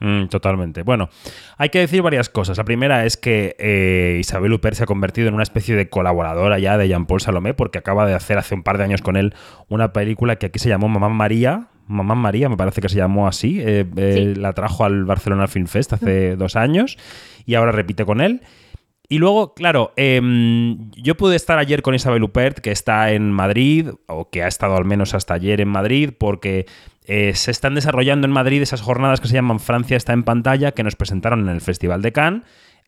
Mm, 0.00 0.26
totalmente. 0.26 0.82
Bueno, 0.82 1.08
hay 1.56 1.70
que 1.70 1.78
decir 1.78 2.02
varias 2.02 2.28
cosas. 2.28 2.58
La 2.58 2.64
primera 2.64 3.06
es 3.06 3.16
que 3.16 3.56
eh, 3.58 4.18
Isabel 4.20 4.52
Huppert 4.52 4.76
se 4.76 4.82
ha 4.82 4.86
convertido 4.86 5.28
en 5.28 5.34
una 5.34 5.42
especie 5.42 5.76
de 5.76 5.88
colaboradora 5.88 6.58
ya 6.58 6.76
de 6.76 6.88
Jean-Paul 6.88 7.20
Salomé 7.22 7.54
porque 7.54 7.78
acaba 7.78 8.06
de 8.06 8.12
hacer 8.12 8.36
hace 8.36 8.54
un 8.54 8.62
par 8.62 8.76
de 8.76 8.84
años 8.84 9.00
con 9.00 9.16
él 9.16 9.34
una 9.68 9.94
película 9.94 10.36
que 10.36 10.46
aquí 10.46 10.58
se 10.58 10.68
llamó 10.68 10.88
Mamá 10.88 11.08
María. 11.08 11.68
Mamá 11.86 12.14
María, 12.14 12.50
me 12.50 12.56
parece 12.56 12.82
que 12.82 12.88
se 12.88 12.96
llamó 12.96 13.28
así. 13.28 13.60
Eh, 13.60 13.86
eh, 13.96 14.34
la 14.36 14.52
trajo 14.52 14.84
al 14.84 15.06
Barcelona 15.06 15.48
Film 15.48 15.68
Fest 15.68 15.94
hace 15.94 16.36
dos 16.36 16.56
años 16.56 16.98
y 17.46 17.54
ahora 17.54 17.72
repite 17.72 18.04
con 18.04 18.20
él. 18.20 18.42
Y 19.08 19.18
luego, 19.18 19.54
claro, 19.54 19.92
em, 19.96 20.90
yo 20.92 21.16
pude 21.16 21.36
estar 21.36 21.58
ayer 21.58 21.82
con 21.82 21.94
Isabel 21.94 22.22
Huppert, 22.22 22.58
que 22.58 22.70
está 22.70 23.12
en 23.12 23.32
Madrid, 23.32 23.90
o 24.06 24.30
que 24.30 24.42
ha 24.42 24.48
estado 24.48 24.76
al 24.76 24.86
menos 24.86 25.14
hasta 25.14 25.34
ayer 25.34 25.60
en 25.60 25.68
Madrid, 25.68 26.10
porque 26.16 26.66
eh, 27.06 27.34
se 27.34 27.50
están 27.50 27.74
desarrollando 27.74 28.26
en 28.26 28.32
Madrid 28.32 28.62
esas 28.62 28.80
jornadas 28.80 29.20
que 29.20 29.28
se 29.28 29.34
llaman 29.34 29.60
Francia 29.60 29.96
está 29.96 30.14
en 30.14 30.22
pantalla, 30.22 30.72
que 30.72 30.82
nos 30.82 30.96
presentaron 30.96 31.40
en 31.40 31.48
el 31.54 31.60
Festival 31.60 32.00
de 32.00 32.12
Cannes. 32.12 32.42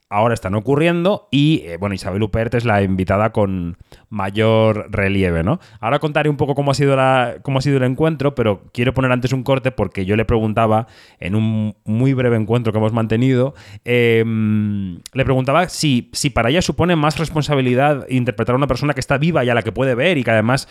Ahora 0.09 0.35
están 0.35 0.55
ocurriendo 0.55 1.29
y, 1.31 1.63
eh, 1.65 1.79
bueno, 1.79 1.95
Isabel 1.95 2.23
Huppert 2.23 2.55
es 2.55 2.65
la 2.65 2.83
invitada 2.83 3.33
con 3.33 3.77
mayor 4.09 4.87
relieve, 4.91 5.43
¿no? 5.43 5.59
Ahora 5.81 5.99
contaré 5.99 6.29
un 6.31 6.37
poco 6.37 6.55
cómo 6.55 6.71
ha, 6.71 6.75
sido 6.75 6.95
la, 6.95 7.39
cómo 7.43 7.59
ha 7.59 7.63
sido 7.63 7.79
el 7.79 7.83
encuentro, 7.83 8.35
pero 8.35 8.63
quiero 8.73 8.95
poner 8.95 9.11
antes 9.11 9.33
un 9.33 9.43
corte 9.43 9.73
porque 9.73 10.05
yo 10.05 10.17
le 10.17 10.25
preguntaba 10.25 10.87
en 11.19 11.35
un 11.35 11.75
muy 11.85 12.13
breve 12.13 12.37
encuentro 12.37 12.73
que 12.73 12.79
hemos 12.79 12.93
mantenido, 12.93 13.55
em, 13.85 15.01
le 15.13 15.25
preguntaba 15.25 15.69
si, 15.69 16.11
si 16.13 16.31
para 16.31 16.51
ella 16.51 16.63
supone 16.63 16.95
más 16.95 17.19
responsabilidad 17.19 18.07
interpretar 18.09 18.55
a 18.55 18.59
una 18.59 18.69
persona 18.69 18.95
que 18.95 19.01
está 19.01 19.19
viva 19.19 19.45
y 19.45 19.51
a 19.51 19.55
la 19.55 19.63
que 19.63 19.73
puede 19.73 19.95
ver 19.95 20.19
y 20.19 20.25
que 20.25 20.31
además 20.31 20.69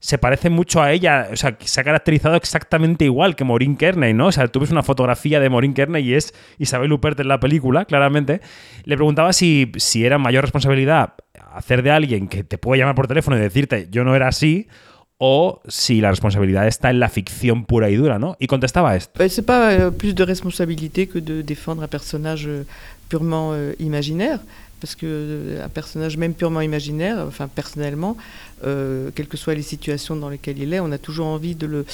se 0.00 0.18
parece 0.18 0.48
mucho 0.48 0.80
a 0.80 0.92
ella, 0.92 1.28
o 1.32 1.36
sea, 1.36 1.56
se 1.60 1.80
ha 1.80 1.84
caracterizado 1.84 2.36
exactamente 2.36 3.04
igual 3.04 3.34
que 3.34 3.44
Maureen 3.44 3.76
Kearney, 3.76 4.14
¿no? 4.14 4.28
O 4.28 4.32
sea, 4.32 4.46
tú 4.46 4.62
una 4.70 4.82
fotografía 4.84 5.40
de 5.40 5.50
Maureen 5.50 5.74
Kearney 5.74 6.08
y 6.08 6.14
es 6.14 6.34
Isabel 6.58 6.92
Huppert 6.92 7.18
en 7.18 7.28
la 7.28 7.40
película, 7.40 7.84
claramente. 7.84 8.40
Le 8.84 8.96
preguntaba 8.96 9.32
si, 9.32 9.72
si 9.76 10.04
era 10.04 10.18
mayor 10.18 10.44
responsabilidad 10.44 11.14
hacer 11.52 11.82
de 11.82 11.90
alguien 11.90 12.28
que 12.28 12.44
te 12.44 12.58
puede 12.58 12.78
llamar 12.78 12.94
por 12.94 13.08
teléfono 13.08 13.36
y 13.36 13.40
decirte 13.40 13.88
yo 13.90 14.04
no 14.04 14.14
era 14.14 14.28
así 14.28 14.68
o 15.18 15.60
si 15.66 16.00
la 16.00 16.10
responsabilidad 16.10 16.68
está 16.68 16.90
en 16.90 17.00
la 17.00 17.08
ficción 17.08 17.64
pura 17.64 17.90
y 17.90 17.96
dura, 17.96 18.20
¿no? 18.20 18.36
Y 18.38 18.46
contestaba 18.46 18.94
esto. 18.94 19.20
Euh, 19.20 19.90
de 19.90 20.24
responsabilité 20.24 21.08
que 21.08 21.20
de 21.20 21.56
un 21.66 21.84
euh, 21.84 22.64
purement 23.08 23.52
euh, 23.54 23.74
parce 24.80 24.94
que 24.94 25.06
euh, 25.06 25.64
un 25.64 25.68
personnage 25.68 26.16
même 26.16 26.34
purement 26.34 26.60
imaginaire, 26.60 27.24
enfin 27.26 27.48
personnellement, 27.48 28.16
euh, 28.64 29.10
quelles 29.14 29.28
que 29.28 29.36
soient 29.36 29.54
les 29.54 29.62
situations 29.62 30.16
dans 30.16 30.28
lesquelles 30.28 30.58
il 30.58 30.72
est, 30.72 30.80
on 30.80 30.92
a 30.92 30.98
toujours 30.98 31.26
envie 31.26 31.54
de 31.54 31.66
le 31.66 31.84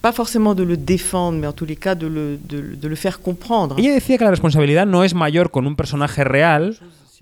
pas 0.00 0.12
forcément 0.12 0.54
de 0.54 0.62
le 0.62 0.76
défendre, 0.76 1.38
mais 1.38 1.46
en 1.46 1.52
tous 1.52 1.66
les 1.66 1.76
cas 1.76 1.94
de 1.94 2.06
le, 2.06 2.38
de, 2.42 2.74
de 2.74 2.88
le 2.88 2.94
faire 2.96 3.20
comprendre. 3.20 3.76
Ella 3.78 3.92
decía 3.92 4.16
que 4.16 4.24
la 4.24 4.30
responsabilidad 4.30 4.86
no 4.86 5.04
es 5.04 5.14
mayor 5.14 5.50
con 5.50 5.66
un 5.66 5.76
personaje 5.76 6.24
real 6.24 6.76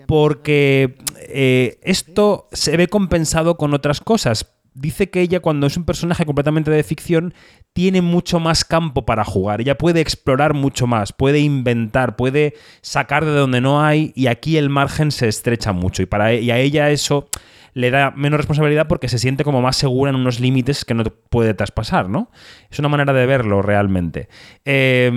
porque 0.07 0.95
eh, 1.29 1.79
esto 1.83 2.49
se 2.53 2.76
ve 2.76 2.88
compensado 2.88 3.57
con 3.57 3.75
otras 3.75 4.00
cosas. 4.00 4.47
Dice 4.75 5.09
que 5.09 5.21
ella 5.21 5.40
cuando 5.40 5.66
es 5.66 5.76
un 5.76 5.85
personaje 5.85 6.26
completamente 6.26 6.71
de 6.71 6.83
ficción 6.83 7.33
tiene 7.73 8.02
mucho 8.02 8.40
más 8.40 8.64
campo 8.64 9.07
para 9.07 9.25
jugar, 9.25 9.61
ella 9.61 9.78
puede 9.78 10.00
explorar 10.00 10.52
mucho 10.52 10.87
más, 10.87 11.12
puede 11.12 11.40
inventar, 11.40 12.16
puede 12.16 12.54
sacar 12.83 13.25
de 13.25 13.33
donde 13.33 13.61
no 13.61 13.85
hay 13.85 14.12
y 14.16 14.26
aquí 14.26 14.57
el 14.57 14.71
margen 14.71 15.12
se 15.12 15.28
estrecha 15.28 15.73
mucho 15.73 16.02
y, 16.02 16.07
para, 16.07 16.33
e, 16.33 16.40
y 16.40 16.50
a 16.50 16.59
ella 16.59 16.90
eso 16.90 17.28
le 17.73 17.90
da 17.90 18.12
menos 18.12 18.38
responsabilidad 18.38 18.87
porque 18.88 19.09
se 19.09 19.19
siente 19.19 19.45
como 19.45 19.62
más 19.62 19.76
segura 19.76 20.11
en 20.11 20.16
unos 20.16 20.40
límites 20.40 20.85
que 20.85 20.95
no 20.95 21.04
puede 21.04 21.54
traspasar, 21.54 22.09
¿no? 22.09 22.31
Es 22.71 22.78
una 22.78 22.88
manera 22.88 23.12
de 23.12 23.26
verlo 23.26 23.62
realmente. 23.62 24.28
Eh, 24.64 25.11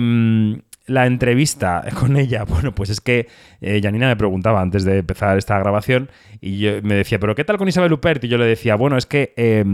la 0.88 1.06
entrevista 1.06 1.84
con 1.98 2.16
ella, 2.16 2.44
bueno, 2.48 2.74
pues 2.74 2.90
es 2.90 3.00
que 3.00 3.28
eh, 3.60 3.80
Janina 3.82 4.08
me 4.08 4.16
preguntaba 4.16 4.60
antes 4.60 4.84
de 4.84 4.98
empezar 4.98 5.38
esta 5.38 5.58
grabación 5.58 6.10
y 6.40 6.58
yo, 6.58 6.82
me 6.82 6.94
decía, 6.94 7.18
¿pero 7.18 7.34
qué 7.34 7.44
tal 7.44 7.58
con 7.58 7.68
Isabel 7.68 7.92
Huppert? 7.92 8.24
Y 8.24 8.28
yo 8.28 8.38
le 8.38 8.46
decía, 8.46 8.74
bueno, 8.74 8.96
es 8.96 9.06
que, 9.06 9.34
eh, 9.36 9.64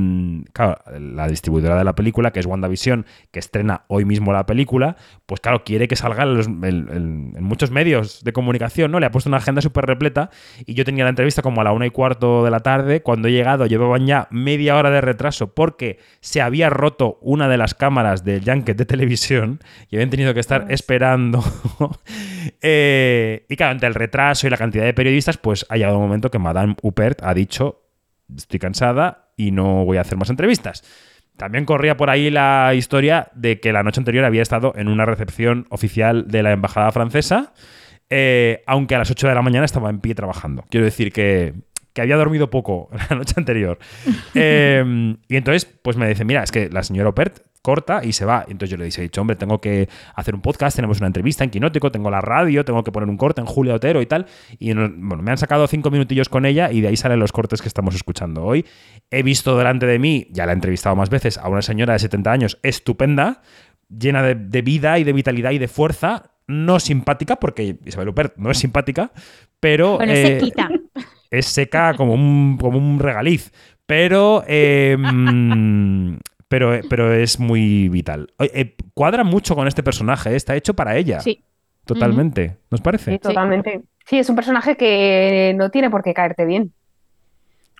claro, 0.52 0.78
la 0.98 1.28
distribuidora 1.28 1.76
de 1.76 1.84
la 1.84 1.94
película, 1.94 2.32
que 2.32 2.40
es 2.40 2.46
WandaVision, 2.46 3.06
que 3.30 3.38
estrena 3.38 3.82
hoy 3.88 4.04
mismo 4.04 4.32
la 4.32 4.46
película, 4.46 4.96
pues 5.26 5.40
claro, 5.40 5.64
quiere 5.64 5.88
que 5.88 5.96
salga 5.96 6.24
en, 6.24 6.34
los, 6.34 6.46
en, 6.46 7.32
en, 7.36 7.44
muchos 7.44 7.70
medios 7.70 8.24
de 8.24 8.32
comunicación, 8.32 8.90
¿no? 8.90 9.00
Le 9.00 9.06
ha 9.06 9.10
puesto 9.10 9.30
una 9.30 9.36
agenda 9.38 9.62
súper 9.62 9.86
repleta 9.86 10.30
y 10.66 10.74
yo 10.74 10.84
tenía 10.84 11.04
la 11.04 11.10
entrevista 11.10 11.42
como 11.42 11.60
a 11.60 11.64
la 11.64 11.72
una 11.72 11.86
y 11.86 11.90
cuarto 11.90 12.44
de 12.44 12.50
la 12.50 12.60
tarde, 12.60 13.02
cuando 13.02 13.28
he 13.28 13.32
llegado 13.32 13.66
llevaban 13.66 14.06
ya 14.06 14.26
media 14.30 14.76
hora 14.76 14.90
de 14.90 15.00
retraso 15.00 15.54
porque 15.54 15.98
se 16.20 16.40
había 16.40 16.70
roto 16.70 17.18
una 17.20 17.48
de 17.48 17.56
las 17.56 17.74
cámaras 17.74 18.24
del 18.24 18.44
Junket 18.44 18.76
de 18.76 18.86
televisión 18.86 19.60
y 19.90 19.96
habían 19.96 20.10
tenido 20.10 20.34
que 20.34 20.40
estar 20.40 20.66
esperando 20.70 21.03
eh, 22.62 23.46
y 23.48 23.56
claro, 23.56 23.72
ante 23.72 23.86
el 23.86 23.94
retraso 23.94 24.46
y 24.46 24.50
la 24.50 24.56
cantidad 24.56 24.84
de 24.84 24.94
periodistas, 24.94 25.38
pues 25.38 25.66
ha 25.68 25.76
llegado 25.76 25.96
un 25.96 26.04
momento 26.04 26.30
que 26.30 26.38
Madame 26.38 26.76
Huppert 26.82 27.22
ha 27.22 27.34
dicho, 27.34 27.82
estoy 28.34 28.58
cansada 28.58 29.32
y 29.36 29.50
no 29.50 29.84
voy 29.84 29.98
a 29.98 30.02
hacer 30.02 30.18
más 30.18 30.30
entrevistas. 30.30 30.84
También 31.36 31.64
corría 31.64 31.96
por 31.96 32.10
ahí 32.10 32.30
la 32.30 32.72
historia 32.74 33.28
de 33.34 33.58
que 33.58 33.72
la 33.72 33.82
noche 33.82 34.00
anterior 34.00 34.24
había 34.24 34.42
estado 34.42 34.72
en 34.76 34.88
una 34.88 35.04
recepción 35.04 35.66
oficial 35.70 36.28
de 36.28 36.42
la 36.44 36.52
embajada 36.52 36.92
francesa, 36.92 37.52
eh, 38.08 38.62
aunque 38.66 38.94
a 38.94 38.98
las 38.98 39.10
8 39.10 39.28
de 39.28 39.34
la 39.34 39.42
mañana 39.42 39.64
estaba 39.64 39.90
en 39.90 39.98
pie 39.98 40.14
trabajando. 40.14 40.64
Quiero 40.70 40.84
decir 40.84 41.12
que, 41.12 41.54
que 41.92 42.02
había 42.02 42.16
dormido 42.16 42.50
poco 42.50 42.88
la 43.10 43.16
noche 43.16 43.34
anterior. 43.36 43.78
eh, 44.34 45.16
y 45.28 45.36
entonces, 45.36 45.64
pues 45.64 45.96
me 45.96 46.06
dice, 46.08 46.24
mira, 46.24 46.44
es 46.44 46.52
que 46.52 46.68
la 46.70 46.84
señora 46.84 47.08
Opert 47.08 47.40
corta 47.64 48.04
y 48.04 48.12
se 48.12 48.26
va. 48.26 48.44
Entonces 48.46 48.70
yo 48.70 48.76
le 48.76 48.84
dije, 48.84 49.00
dicho, 49.00 49.22
hombre, 49.22 49.36
tengo 49.36 49.58
que 49.58 49.88
hacer 50.14 50.34
un 50.34 50.42
podcast, 50.42 50.76
tenemos 50.76 50.98
una 50.98 51.06
entrevista 51.06 51.44
en 51.44 51.50
Quinótico, 51.50 51.90
tengo 51.90 52.10
la 52.10 52.20
radio, 52.20 52.62
tengo 52.62 52.84
que 52.84 52.92
poner 52.92 53.08
un 53.08 53.16
corte 53.16 53.40
en 53.40 53.46
Julio 53.46 53.74
Otero 53.74 54.02
y 54.02 54.06
tal. 54.06 54.26
Y 54.58 54.74
bueno, 54.74 55.22
me 55.22 55.30
han 55.30 55.38
sacado 55.38 55.66
cinco 55.66 55.90
minutillos 55.90 56.28
con 56.28 56.44
ella 56.44 56.70
y 56.70 56.82
de 56.82 56.88
ahí 56.88 56.96
salen 56.96 57.18
los 57.18 57.32
cortes 57.32 57.62
que 57.62 57.68
estamos 57.68 57.94
escuchando 57.94 58.44
hoy. 58.44 58.66
He 59.10 59.22
visto 59.22 59.56
delante 59.56 59.86
de 59.86 59.98
mí, 59.98 60.26
ya 60.30 60.44
la 60.44 60.52
he 60.52 60.54
entrevistado 60.54 60.94
más 60.94 61.08
veces, 61.08 61.38
a 61.38 61.48
una 61.48 61.62
señora 61.62 61.94
de 61.94 62.00
70 62.00 62.30
años 62.30 62.58
estupenda, 62.62 63.40
llena 63.88 64.22
de, 64.22 64.34
de 64.34 64.60
vida 64.60 64.98
y 64.98 65.04
de 65.04 65.14
vitalidad 65.14 65.52
y 65.52 65.58
de 65.58 65.68
fuerza, 65.68 66.34
no 66.46 66.78
simpática, 66.78 67.36
porque 67.36 67.78
Isabel 67.86 68.10
Huppert 68.10 68.36
no 68.36 68.50
es 68.50 68.58
simpática, 68.58 69.10
pero... 69.58 69.96
Bueno, 69.96 70.12
eh, 70.12 70.26
se 70.26 70.38
quita. 70.38 70.68
Es 71.30 71.46
seca 71.46 71.94
como 71.94 72.12
un, 72.12 72.58
como 72.60 72.76
un 72.76 72.98
regaliz. 72.98 73.50
Pero 73.86 74.44
eh, 74.46 74.96
pero, 76.54 76.78
pero 76.88 77.12
es 77.12 77.40
muy 77.40 77.88
vital. 77.88 78.32
Eh, 78.38 78.76
cuadra 78.94 79.24
mucho 79.24 79.56
con 79.56 79.66
este 79.66 79.82
personaje, 79.82 80.30
¿eh? 80.30 80.36
está 80.36 80.54
hecho 80.54 80.72
para 80.72 80.96
ella. 80.96 81.18
Sí. 81.18 81.42
Totalmente, 81.84 82.42
uh 82.42 82.50
-huh. 82.50 82.58
¿nos 82.70 82.80
parece? 82.80 83.10
Sí, 83.10 83.18
totalmente. 83.18 83.80
Sí, 84.06 84.18
es 84.18 84.30
un 84.30 84.36
personaje 84.36 84.76
que 84.76 85.52
no 85.56 85.70
tiene 85.70 85.90
por 85.90 86.04
qué 86.04 86.14
caerte 86.14 86.44
bien. 86.44 86.72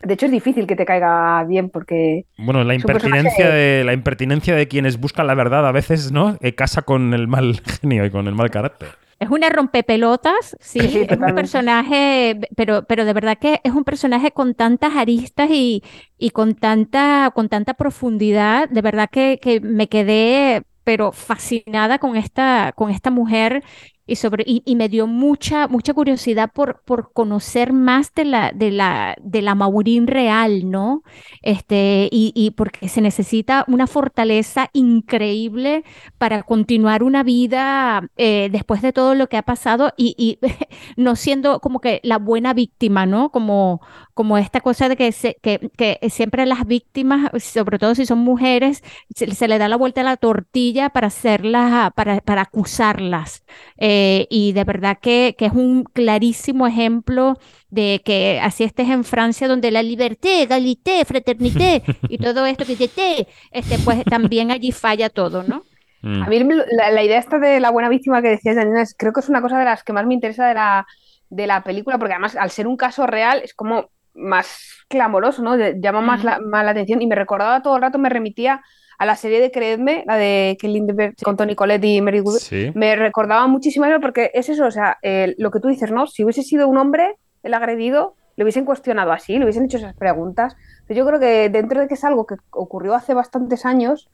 De 0.03 0.15
hecho, 0.15 0.27
es 0.27 0.33
difícil 0.33 0.67
que 0.67 0.75
te 0.75 0.85
caiga 0.85 1.45
bien 1.45 1.71
porque. 1.71 2.25
Bueno, 2.37 2.65
la 2.65 2.75
impertinencia, 2.75 3.49
de, 3.49 3.85
la 3.85 3.93
impertinencia 3.93 4.57
de 4.57 4.67
quienes 4.67 4.99
buscan 4.99 5.29
la 5.29 5.35
verdad 5.35 5.69
a 5.69 5.71
veces, 5.71 6.11
¿no? 6.11 6.37
Eh, 6.41 6.57
casa 6.57 6.83
con 6.83 7.15
el 7.15 7.29
mal 7.29 7.61
genio 7.81 8.05
y 8.05 8.11
con 8.11 8.27
el 8.27 8.35
mal 8.35 8.51
carácter. 8.51 8.89
Es 9.19 9.31
una 9.31 9.49
rompepelotas, 9.49 10.57
sí, 10.61 10.81
sí 10.89 11.07
es 11.09 11.19
un 11.19 11.35
personaje, 11.35 12.39
pero, 12.57 12.85
pero 12.87 13.05
de 13.05 13.13
verdad 13.13 13.39
que 13.39 13.61
es 13.65 13.73
un 13.73 13.85
personaje 13.85 14.33
con 14.33 14.55
tantas 14.55 14.97
aristas 14.97 15.51
y, 15.51 15.83
y 16.19 16.31
con, 16.31 16.55
tanta, 16.55 17.31
con 17.35 17.49
tanta 17.49 17.75
profundidad, 17.75 18.69
de 18.69 18.83
verdad 18.83 19.09
que, 19.11 19.39
que 19.41 19.61
me 19.61 19.89
quedé 19.89 20.63
pero 20.85 21.13
fascinada 21.13 21.99
con 21.99 22.15
esta, 22.17 22.73
con 22.77 22.91
esta 22.91 23.11
mujer 23.11 23.65
y, 24.07 24.17
sobre, 24.17 24.45
y, 24.47 24.63
y, 24.67 24.77
me 24.77 24.89
dio 24.89 25.07
mucha, 25.07 25.67
mucha 25.67 25.95
curiosidad 25.95 26.51
por, 26.53 26.83
por 26.85 27.13
conocer 27.13 27.73
más 27.73 28.13
de 28.15 28.27
la, 28.27 28.53
de 28.55 28.71
la, 28.71 29.17
de 29.23 29.41
la 29.41 29.55
Maurín 29.55 30.07
real, 30.07 30.71
¿no? 30.71 31.03
Este, 31.43 32.09
y, 32.13 32.33
y, 32.35 32.51
porque 32.51 32.89
se 32.89 33.01
necesita 33.01 33.65
una 33.67 33.87
fortaleza 33.87 34.69
increíble 34.75 35.85
para 36.19 36.43
continuar 36.43 37.03
una 37.03 37.23
vida 37.23 38.09
eh, 38.17 38.51
después 38.53 38.83
de 38.83 38.93
todo 38.93 39.15
lo 39.15 39.29
que 39.29 39.39
ha 39.39 39.43
pasado 39.43 39.93
y, 39.97 40.15
y, 40.19 40.39
no 41.01 41.17
siendo 41.17 41.61
como 41.61 41.81
que 41.81 42.01
la 42.03 42.19
buena 42.19 42.53
víctima, 42.53 43.07
¿no? 43.07 43.31
Como, 43.31 43.81
como 44.13 44.37
esta 44.37 44.61
cosa 44.61 44.91
de 44.91 44.97
que, 44.97 45.13
se, 45.13 45.37
que, 45.41 45.71
que 45.79 45.99
siempre 46.11 46.45
las 46.45 46.67
víctimas, 46.67 47.31
sobre 47.43 47.79
todo 47.79 47.95
si 47.95 48.05
son 48.05 48.19
mujeres, 48.19 48.83
se, 49.15 49.35
se, 49.35 49.49
le 49.49 49.59
da 49.59 49.69
la 49.69 49.77
vuelta 49.77 50.03
a 50.03 50.05
la 50.05 50.17
tortilla 50.19 50.91
para 50.91 51.07
hacerlas, 51.07 51.91
para, 51.95 52.21
para 52.21 52.43
acusarlas. 52.43 53.45
Eh, 53.79 53.94
y 54.31 54.53
de 54.53 54.65
verdad 54.65 54.99
que, 55.01 55.35
que, 55.39 55.47
es 55.47 55.53
un 55.53 55.85
clarísimo 55.85 56.67
ejemplo 56.67 57.39
de 57.71 58.03
que 58.05 58.41
así 58.43 58.65
estés 58.65 58.89
en 58.89 59.05
Francia, 59.05 59.49
donde 59.49 59.71
la 59.71 59.83
liberté, 59.83 60.43
égalité, 60.43 61.05
fraternité 61.05 61.83
y 62.09 62.19
todo 62.19 62.47
esto 62.47 62.65
que 62.65 62.77
dice, 62.77 63.27
este, 63.51 63.79
pues 63.85 64.05
también 64.05 64.51
allí 64.51 64.73
falla 64.73 65.11
todo, 65.11 65.43
¿no? 65.43 65.65
Mm. 66.03 66.23
A 66.23 66.27
mí 66.27 66.39
la, 66.41 66.91
la, 66.91 67.03
idea 67.03 67.19
esta 67.19 67.39
de 67.39 67.61
la 67.61 67.71
buena 67.71 67.89
víctima 67.89 68.21
que 68.23 68.29
decías, 68.29 68.57
Janina, 68.57 68.83
es, 68.83 68.95
creo 68.97 69.13
que 69.13 69.21
es 69.21 69.29
una 69.29 69.41
cosa 69.41 69.59
de 69.59 69.65
las 69.65 69.83
que 69.83 69.93
más 69.93 70.07
me 70.07 70.15
interesa 70.15 70.47
de 70.47 70.55
la, 70.55 70.87
de 71.31 71.47
la 71.47 71.65
película, 71.65 71.99
porque 71.99 72.13
además 72.13 72.37
al 72.37 72.51
ser 72.51 72.67
un 72.67 72.77
caso 72.77 73.07
real 73.07 73.41
es 73.43 73.55
como 73.55 73.91
más 74.15 74.85
clamoroso, 74.89 75.43
¿no? 75.43 75.57
Llama 75.57 76.01
más 76.01 76.23
la, 76.23 76.41
más 76.41 76.65
la 76.65 76.71
atención 76.71 77.03
y 77.03 77.07
me 77.07 77.15
recordaba 77.15 77.63
todo 77.63 77.77
el 77.77 77.83
rato, 77.83 77.99
me 77.99 78.09
remitía 78.09 78.63
a 78.99 79.07
la 79.07 79.17
serie 79.17 79.41
de 79.41 79.51
Creedme, 79.51 80.05
la 80.07 80.17
de 80.17 80.57
Lindbergh 80.63 81.15
sí. 81.17 81.25
con 81.25 81.37
Tony 81.37 81.55
Collette 81.55 81.85
y 81.85 82.01
Mary 82.01 82.21
Wood, 82.21 82.39
sí. 82.39 82.73
me 82.75 82.97
recordaba 82.97 83.47
muchísimo 83.47 83.87
eso 83.87 84.01
porque 84.01 84.31
es 84.35 84.49
eso, 84.49 84.67
o 84.67 84.71
sea, 84.71 84.99
eh, 85.03 85.35
lo 85.39 85.51
que 85.51 85.61
tú 85.61 85.69
dices, 85.69 85.91
¿no? 85.91 86.07
Si 86.07 86.25
hubiese 86.25 86.43
sido 86.43 86.69
un 86.69 86.79
hombre 86.79 87.17
el 87.43 87.55
agredido, 87.55 88.17
le 88.37 88.45
hubiesen 88.45 88.65
cuestionado 88.65 89.13
así, 89.13 89.39
le 89.39 89.45
hubiesen 89.45 89.65
hecho 89.65 89.77
esas 89.77 89.95
preguntas. 89.95 90.57
Pero 90.87 90.99
yo 90.99 91.07
creo 91.07 91.21
que 91.21 91.49
dentro 91.51 91.81
de 91.81 91.89
que 91.89 91.95
es 91.95 92.05
algo 92.05 92.27
que 92.27 92.37
ocurrió 92.51 92.95
hace 92.95 93.15
bastantes 93.15 93.65
años, 93.65 94.11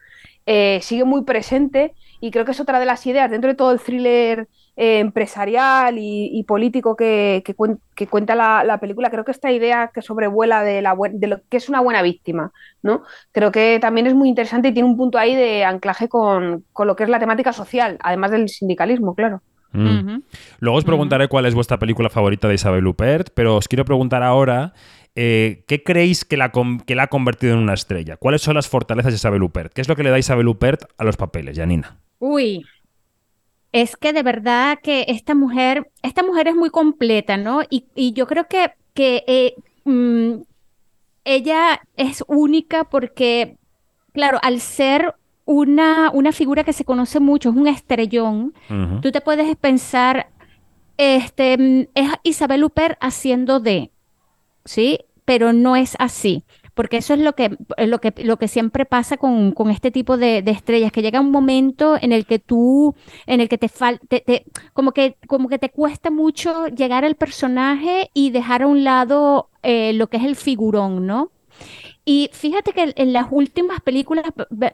eh, 0.47 0.81
sigue 0.83 1.05
muy 1.05 1.23
presente 1.25 1.95
y 2.21 2.31
creo 2.31 2.45
que 2.45 2.53
es 2.53 2.61
otra 2.61 2.79
de 2.79 2.87
las 2.87 3.07
ideas 3.07 3.31
dentro 3.31 3.49
de 3.49 3.55
todo 3.55 3.73
el 3.73 3.81
thriller 3.81 4.49
eh, 4.77 5.01
empresarial 5.01 5.99
y, 5.99 6.31
y, 6.33 6.45
político 6.45 6.97
que, 6.97 7.43
que, 7.45 7.55
cuen 7.55 7.81
que 7.95 8.07
cuenta 8.07 8.35
la, 8.35 8.65
la, 8.65 8.79
película. 8.79 9.11
Creo 9.11 9.25
que 9.25 9.33
esta 9.33 9.51
idea 9.51 9.91
que 9.93 10.03
sobrevuela 10.03 10.63
de, 10.63 10.81
la 10.81 10.97
de 11.13 11.27
lo 11.27 11.41
que 11.49 11.57
es 11.57 11.69
una 11.69 11.81
buena 11.81 12.03
víctima, 12.03 12.53
¿no? 12.83 13.03
Creo 13.33 13.53
que 13.53 13.79
también 13.81 14.07
es 14.07 14.15
muy 14.15 14.29
interesante 14.29 14.69
y 14.69 14.73
tiene 14.73 14.89
un 14.89 14.97
punto 14.97 15.19
ahí 15.19 15.35
de 15.35 15.65
anclaje 15.65 16.09
con, 16.09 16.65
con 16.73 16.87
lo 16.87 16.97
que 16.97 17.05
es 17.05 17.11
la 17.11 17.19
temática 17.19 17.53
social, 17.53 17.99
además 18.03 18.31
del 18.31 18.49
sindicalismo, 18.49 19.15
claro. 19.15 19.43
Mm. 19.73 20.23
Luego 20.59 20.79
os 20.79 20.85
preguntaré 20.85 21.29
cuál 21.29 21.47
es 21.47 21.55
vuestra 21.55 21.79
película 21.79 22.09
favorita 22.09 22.49
de 22.49 22.55
Isabel 22.55 22.87
Huppert, 22.87 23.31
pero 23.35 23.57
os 23.57 23.69
quiero 23.69 23.85
preguntar 23.85 24.23
ahora 24.23 24.73
eh, 25.17 25.65
¿qué 25.67 25.83
creéis 25.83 26.25
que 26.25 26.37
la, 26.37 26.53
que 26.87 26.95
la 26.95 27.05
ha 27.05 27.07
convertido 27.09 27.55
en 27.55 27.61
una 27.61 27.75
estrella? 27.75 28.17
¿Cuáles 28.17 28.43
son 28.43 28.55
las 28.55 28.69
fortalezas 28.69 29.13
de 29.13 29.17
Isabel 29.17 29.43
Huppert? 29.43 29.73
¿Qué 29.73 29.81
es 29.81 29.89
lo 29.89 29.97
que 29.97 30.03
le 30.03 30.11
da 30.11 30.19
Isabel 30.19 30.49
Huppert 30.49 30.85
a 30.99 31.05
los 31.05 31.17
papeles, 31.17 31.57
Janina? 31.57 31.99
Uy, 32.19 32.65
es 33.73 33.97
que 33.97 34.13
de 34.13 34.23
verdad 34.23 34.79
que 34.83 35.07
esta 35.09 35.35
mujer, 35.35 35.91
esta 36.03 36.23
mujer 36.23 36.49
es 36.49 36.55
muy 36.55 36.71
completa, 36.71 37.37
¿no? 37.37 37.63
Y, 37.69 38.13
yo 38.13 38.27
creo 38.27 38.47
que, 38.49 38.73
que 38.95 39.25
eh, 39.27 39.55
mm, 39.85 40.43
ella 41.25 41.81
es 41.97 42.25
única 42.27 42.85
porque, 42.85 43.57
claro, 44.13 44.39
al 44.43 44.61
ser 44.61 45.15
una, 45.45 46.11
una 46.13 46.33
figura 46.33 46.65
que 46.65 46.73
se 46.73 46.85
conoce 46.85 47.21
mucho, 47.21 47.51
es 47.51 47.57
un 47.57 47.67
estrellón, 47.67 48.55
tú 49.03 49.11
te 49.11 49.21
puedes 49.21 49.57
pensar, 49.57 50.29
este, 50.97 51.59
mm, 51.59 51.89
es 51.95 52.11
Isabel 52.23 52.65
Huppert 52.65 52.97
haciendo 53.01 53.61
de, 53.61 53.91
¿sí? 54.65 55.01
Pero 55.25 55.53
no 55.53 55.77
es 55.77 55.97
así, 55.99 56.45
porque 56.75 56.97
eso 56.97 57.15
es 57.15 57.21
lo 57.21 57.35
que, 57.35 57.57
lo 57.79 58.01
que, 58.01 58.13
lo 58.25 58.39
que 58.39 58.49
siempre 58.49 58.85
pasa 58.87 59.17
con, 59.17 59.55
este 59.71 59.91
tipo 59.91 60.17
de, 60.17 60.39
estrellas, 60.47 60.93
que 60.93 61.03
llega 61.03 61.21
un 61.21 61.31
momento 61.31 61.99
en 62.01 62.13
el 62.13 62.27
que 62.27 62.39
tú, 62.39 62.95
en 63.27 63.41
el 63.41 63.49
que 63.49 63.59
te 63.59 63.69
falta, 63.69 64.17
como, 64.73 64.93
que, 64.93 65.17
como 65.27 65.49
que 65.49 65.59
te 65.59 65.71
cuesta 65.71 66.11
mucho 66.11 66.69
llegar 66.69 67.05
al 67.05 67.17
personaje 67.17 68.11
y 68.15 68.31
dejar 68.31 68.63
a 68.63 68.67
un 68.67 68.83
lado 68.83 69.51
eh, 69.63 69.93
lo 69.93 70.09
que 70.09 70.17
es 70.17 70.25
el 70.25 70.37
figurón, 70.37 71.07
¿no? 71.07 71.31
Y 72.13 72.29
fíjate 72.33 72.73
que 72.73 72.93
en 72.97 73.13
las 73.13 73.29
últimas 73.31 73.81
películas, 73.83 74.25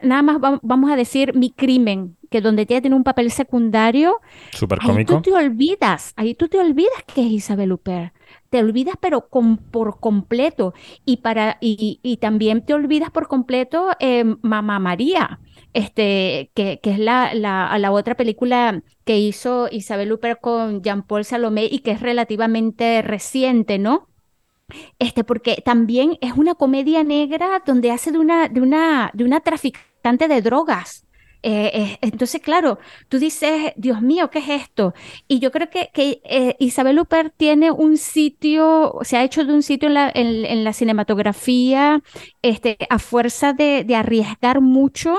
nada 0.01 0.23
más 0.23 0.37
vamos 0.63 0.91
a 0.91 0.95
decir 0.95 1.35
Mi 1.35 1.51
Crimen, 1.51 2.17
que 2.31 2.41
donde 2.41 2.63
ella 2.63 2.81
tiene 2.81 2.95
un 2.95 3.03
papel 3.03 3.29
secundario. 3.29 4.21
Súper 4.53 4.79
cómico. 4.79 5.13
Ahí 5.13 5.21
tú 5.21 5.21
te 5.21 5.33
olvidas, 5.33 6.13
ahí 6.15 6.33
tú 6.33 6.47
te 6.47 6.57
olvidas 6.57 7.03
que 7.13 7.21
es 7.21 7.31
Isabel 7.31 7.73
Huppert 7.73 8.15
te 8.49 8.59
olvidas 8.59 8.95
pero 8.99 9.29
con, 9.29 9.57
por 9.57 9.99
completo 9.99 10.73
y 11.05 11.17
para 11.17 11.57
y, 11.61 12.17
también 12.21 12.65
te 12.65 12.73
olvidas 12.73 13.11
por 13.11 13.27
completo 13.27 13.89
eh, 13.99 14.23
Mamá 14.41 14.79
María 14.79 15.39
este 15.73 16.49
que, 16.53 16.79
que 16.81 16.91
es 16.91 16.99
la, 16.99 17.33
la, 17.33 17.77
la, 17.77 17.91
otra 17.91 18.15
película 18.15 18.81
que 19.05 19.19
hizo 19.19 19.67
Isabel 19.69 20.11
Huppert 20.11 20.41
con 20.41 20.81
Jean-Paul 20.81 21.25
Salomé 21.25 21.65
y 21.65 21.79
que 21.79 21.91
es 21.91 22.01
relativamente 22.01 23.01
reciente 23.01 23.77
no 23.77 24.07
este 24.99 25.23
porque 25.23 25.61
también 25.63 26.17
es 26.21 26.33
una 26.33 26.55
comedia 26.55 27.03
negra 27.03 27.63
donde 27.65 27.91
hace 27.91 28.11
de 28.11 28.19
una 28.19 28.49
de 28.49 28.61
una 28.61 29.11
de 29.13 29.23
una 29.23 29.39
traficante 29.39 30.27
de 30.27 30.41
drogas 30.41 31.07
eh, 31.43 31.71
eh, 31.73 31.97
entonces, 32.01 32.41
claro, 32.41 32.79
tú 33.09 33.19
dices, 33.19 33.71
Dios 33.77 34.01
mío, 34.01 34.29
¿qué 34.29 34.39
es 34.39 34.49
esto? 34.49 34.93
Y 35.27 35.39
yo 35.39 35.51
creo 35.51 35.69
que, 35.69 35.89
que 35.93 36.19
eh, 36.25 36.55
Isabel 36.59 36.99
Huppert 36.99 37.33
tiene 37.37 37.71
un 37.71 37.97
sitio, 37.97 38.97
se 39.03 39.17
ha 39.17 39.23
hecho 39.23 39.45
de 39.45 39.53
un 39.53 39.63
sitio 39.63 39.87
en 39.87 39.93
la, 39.93 40.11
en, 40.13 40.63
la 40.63 40.73
cinematografía 40.73 42.01
este, 42.41 42.77
a 42.89 42.99
fuerza 42.99 43.53
de, 43.53 43.85
arriesgar 43.95 44.61
mucho, 44.61 45.15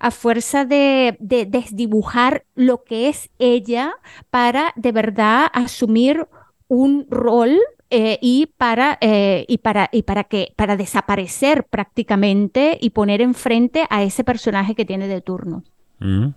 a 0.00 0.10
fuerza 0.10 0.64
de, 0.64 1.16
de, 1.20 1.46
desdibujar 1.46 2.44
lo 2.54 2.84
que 2.84 3.08
es 3.08 3.30
ella 3.38 3.94
para 4.30 4.72
de 4.76 4.92
verdad 4.92 5.48
asumir 5.52 6.26
un 6.68 7.06
rol 7.08 7.58
y 7.90 8.52
para 8.56 8.98
y 9.00 9.58
para 9.58 9.88
y 9.92 10.02
para 10.02 10.24
que 10.24 10.52
para 10.56 10.76
desaparecer 10.76 11.64
prácticamente 11.64 12.78
y 12.80 12.90
poner 12.90 13.20
enfrente 13.20 13.86
a 13.90 14.02
ese 14.02 14.24
personaje 14.24 14.74
que 14.74 14.84
tiene 14.84 15.08
de 15.08 15.20
turno. 15.20 15.64
Mm. 15.98 16.28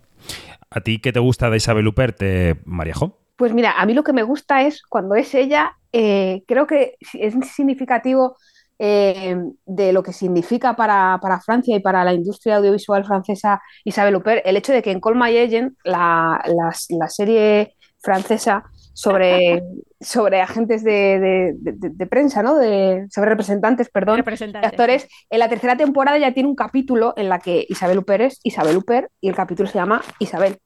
¿A 0.73 0.81
ti 0.81 0.99
qué 0.99 1.13
te 1.13 1.19
gusta 1.19 1.49
de 1.51 1.57
Isabel 1.57 1.87
Huppert, 1.87 2.17
eh, 2.21 2.55
Mariajo? 2.65 3.19
Pues 3.35 3.53
mira, 3.53 3.73
a 3.79 3.85
mí 3.85 3.93
lo 3.93 4.03
que 4.03 4.13
me 4.13 4.23
gusta 4.23 4.63
es 4.63 4.81
cuando 4.81 5.13
es 5.13 5.35
ella, 5.35 5.77
eh, 5.91 6.43
creo 6.47 6.65
que 6.65 6.95
es 7.13 7.35
significativo 7.53 8.37
eh, 8.79 9.37
de 9.65 9.93
lo 9.93 10.01
que 10.01 10.13
significa 10.13 10.75
para, 10.75 11.19
Francia 11.45 11.75
y 11.75 11.79
para 11.79 12.03
la 12.03 12.13
industria 12.13 12.57
audiovisual 12.57 13.05
francesa 13.05 13.61
Isabel 13.83 14.15
Huppert, 14.15 14.41
el 14.45 14.57
hecho 14.57 14.73
de 14.73 14.81
que 14.81 14.91
en 14.91 14.99
Call 14.99 15.15
My 15.15 15.37
Agent, 15.37 15.77
la, 15.83 16.43
la 16.89 17.09
serie 17.09 17.75
francesa, 17.99 18.63
sobre, 18.93 19.63
sobre 19.99 20.41
agentes 20.41 20.83
de, 20.83 22.07
prensa, 22.09 22.43
¿no? 22.43 22.57
De, 22.57 23.05
sobre 23.09 23.29
representantes, 23.29 23.89
perdón, 23.89 24.17
representantes. 24.17 24.71
actores. 24.71 25.07
En 25.29 25.39
la 25.39 25.49
tercera 25.49 25.75
temporada 25.75 26.17
ya 26.17 26.33
tiene 26.33 26.49
un 26.49 26.55
capítulo 26.55 27.13
en 27.17 27.29
la 27.29 27.39
que 27.39 27.65
Isabel 27.67 27.99
Huppert 27.99 28.23
es 28.25 28.39
Isabel 28.43 28.77
Huppert 28.77 29.11
y 29.19 29.29
el 29.29 29.35
capítulo 29.35 29.67
se 29.67 29.79
llama 29.79 30.01
Isabel. 30.19 30.57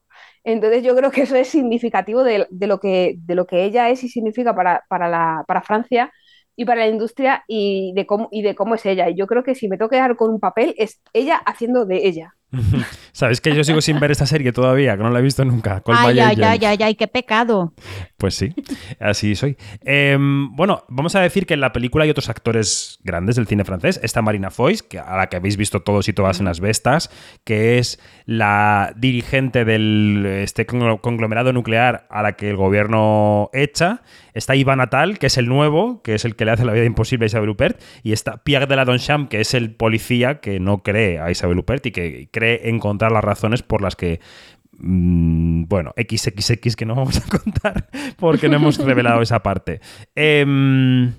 Entonces 0.44 0.82
yo 0.82 0.94
creo 0.96 1.10
que 1.10 1.22
eso 1.22 1.36
es 1.36 1.48
significativo 1.48 2.22
de, 2.22 2.46
lo, 2.50 2.80
que, 2.80 3.16
de 3.18 3.34
lo 3.34 3.46
que 3.46 3.64
ella 3.64 3.90
es 3.90 4.04
y 4.04 4.08
significa 4.08 4.54
para, 4.54 4.84
para, 4.88 5.08
la, 5.08 5.44
para 5.46 5.62
Francia 5.62 6.12
y 6.56 6.64
para 6.64 6.80
la 6.80 6.88
industria 6.88 7.44
y 7.46 7.92
de, 7.94 8.06
cómo, 8.06 8.28
y 8.30 8.42
de 8.42 8.54
cómo 8.54 8.74
es 8.74 8.84
ella. 8.86 9.08
Y 9.08 9.16
yo 9.16 9.26
creo 9.26 9.44
que 9.44 9.54
si 9.54 9.68
me 9.68 9.76
tengo 9.76 9.90
que 9.90 9.96
dar 9.96 10.16
con 10.16 10.30
un 10.30 10.40
papel 10.40 10.74
es 10.78 11.00
ella 11.12 11.36
haciendo 11.36 11.86
de 11.86 12.06
ella. 12.06 12.34
Sabes 13.12 13.40
que 13.40 13.54
yo 13.54 13.62
sigo 13.62 13.80
sin 13.82 14.00
ver 14.00 14.10
esta 14.10 14.24
serie 14.24 14.52
todavía, 14.52 14.96
que 14.96 15.02
no 15.02 15.10
la 15.10 15.18
he 15.18 15.22
visto 15.22 15.44
nunca. 15.44 15.82
Ay, 15.86 16.18
ay, 16.18 16.40
ay, 16.42 16.64
ay, 16.64 16.78
ay, 16.82 16.94
qué 16.94 17.06
pecado. 17.06 17.74
Pues 18.16 18.34
sí, 18.34 18.54
así 18.98 19.34
soy. 19.34 19.56
Em, 19.84 20.54
bueno, 20.56 20.84
vamos 20.88 21.14
a 21.14 21.20
decir 21.20 21.44
que 21.44 21.54
en 21.54 21.60
la 21.60 21.72
película 21.72 22.04
hay 22.04 22.10
otros 22.10 22.30
actores 22.30 22.98
grandes 23.02 23.36
del 23.36 23.46
cine 23.46 23.64
francés. 23.64 24.00
Está 24.02 24.22
Marina 24.22 24.50
Foix, 24.50 24.82
que 24.82 24.98
a 24.98 25.16
la 25.16 25.28
que 25.28 25.36
habéis 25.36 25.56
visto 25.56 25.82
todos 25.82 26.08
y 26.08 26.14
todas 26.14 26.38
en 26.38 26.46
las 26.46 26.60
bestas, 26.60 27.10
que 27.44 27.78
es 27.78 28.00
la 28.24 28.94
dirigente 28.96 29.64
del 29.64 30.24
este 30.26 30.64
conglomerado 30.66 31.52
nuclear 31.52 32.06
a 32.10 32.22
la 32.22 32.32
que 32.32 32.48
el 32.48 32.56
gobierno 32.56 33.50
echa. 33.52 34.02
Está 34.32 34.54
Iván 34.54 34.80
Atal, 34.80 35.18
que 35.18 35.26
es 35.26 35.36
el 35.36 35.48
nuevo, 35.48 36.00
que 36.02 36.14
es 36.14 36.24
el 36.24 36.36
que 36.36 36.44
le 36.44 36.52
hace 36.52 36.64
la 36.64 36.72
vida 36.72 36.84
imposible 36.84 37.24
a 37.24 37.26
Isabel 37.26 37.50
Huppert. 37.50 37.80
Y 38.02 38.12
está 38.12 38.44
Pierre 38.44 38.66
de 38.66 38.76
la 38.76 38.84
Doncham, 38.84 39.28
que 39.28 39.40
es 39.40 39.52
el 39.52 39.74
policía 39.74 40.40
que 40.40 40.60
no 40.60 40.82
cree 40.82 41.18
a 41.18 41.30
Isabel 41.30 41.58
Huppert 41.58 41.84
y 41.86 41.90
que 41.90 42.28
cree 42.38 42.68
encontrar 42.68 43.12
las 43.12 43.24
razones 43.24 43.62
por 43.62 43.82
las 43.82 43.96
que 43.96 44.20
mm, 44.78 45.64
bueno, 45.64 45.92
XXX 45.96 46.76
que 46.76 46.86
no 46.86 46.94
vamos 46.94 47.18
a 47.18 47.38
contar 47.38 47.88
porque 48.16 48.48
no 48.48 48.56
hemos 48.56 48.78
revelado 48.78 49.22
esa 49.22 49.42
parte. 49.42 49.80
Em, 50.14 51.12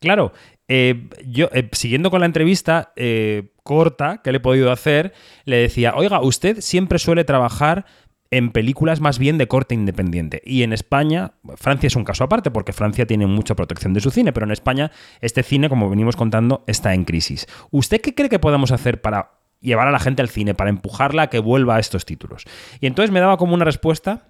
claro, 0.00 0.32
eh, 0.68 1.08
yo, 1.26 1.48
eh, 1.52 1.68
siguiendo 1.72 2.10
con 2.10 2.20
la 2.20 2.26
entrevista 2.26 2.92
eh, 2.94 3.52
corta 3.62 4.20
que 4.22 4.32
le 4.32 4.38
he 4.38 4.40
podido 4.40 4.70
hacer, 4.70 5.14
le 5.44 5.56
decía, 5.56 5.94
oiga, 5.96 6.20
usted 6.20 6.60
siempre 6.60 6.98
suele 6.98 7.24
trabajar 7.24 7.86
en 8.30 8.50
películas 8.50 9.00
más 9.00 9.18
bien 9.18 9.38
de 9.38 9.48
corte 9.48 9.74
independiente. 9.74 10.42
Y 10.44 10.62
en 10.62 10.74
España, 10.74 11.32
Francia 11.56 11.86
es 11.86 11.96
un 11.96 12.04
caso 12.04 12.24
aparte 12.24 12.50
porque 12.50 12.74
Francia 12.74 13.06
tiene 13.06 13.26
mucha 13.26 13.56
protección 13.56 13.94
de 13.94 14.00
su 14.00 14.10
cine, 14.10 14.32
pero 14.32 14.44
en 14.44 14.52
España 14.52 14.90
este 15.20 15.42
cine, 15.42 15.70
como 15.70 15.88
venimos 15.88 16.16
contando, 16.16 16.64
está 16.66 16.92
en 16.92 17.04
crisis. 17.04 17.46
¿Usted 17.70 18.00
qué 18.02 18.14
cree 18.14 18.28
que 18.28 18.38
podemos 18.38 18.70
hacer 18.70 19.00
para 19.00 19.37
llevar 19.60 19.88
a 19.88 19.90
la 19.90 19.98
gente 19.98 20.22
al 20.22 20.28
cine, 20.28 20.54
para 20.54 20.70
empujarla 20.70 21.22
a 21.22 21.26
que 21.30 21.38
vuelva 21.38 21.76
a 21.76 21.78
estos 21.80 22.04
títulos? 22.04 22.44
Y 22.80 22.86
entonces 22.86 23.10
me 23.10 23.20
daba 23.20 23.36
como 23.36 23.54
una 23.54 23.64
respuesta. 23.64 24.24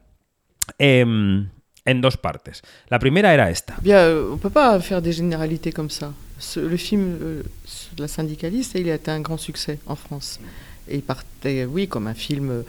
Em, 0.78 1.48
en 1.88 2.00
dos 2.02 2.16
partes. 2.16 2.62
La 2.90 2.98
primera 2.98 3.32
era 3.32 3.50
esta. 3.50 3.76
Bien, 3.80 3.98
on 4.30 4.38
peut 4.38 4.52
pas 4.52 4.78
faire 4.80 5.00
des 5.00 5.14
généralités 5.14 5.72
comme 5.72 5.90
ça. 5.90 6.12
le 6.56 6.76
film 6.76 7.18
euh, 7.20 7.42
La 7.98 8.08
syndicaliste, 8.08 8.74
il 8.74 8.90
a 8.90 8.94
été 8.94 9.10
un 9.10 9.20
grand 9.20 9.38
succès 9.38 9.78
en 9.86 9.96
France. 9.96 10.38
Et 10.86 10.96
il 10.96 11.02
partait, 11.02 11.64
oui, 11.64 11.88
comme 11.88 12.06
un 12.06 12.14
film 12.14 12.64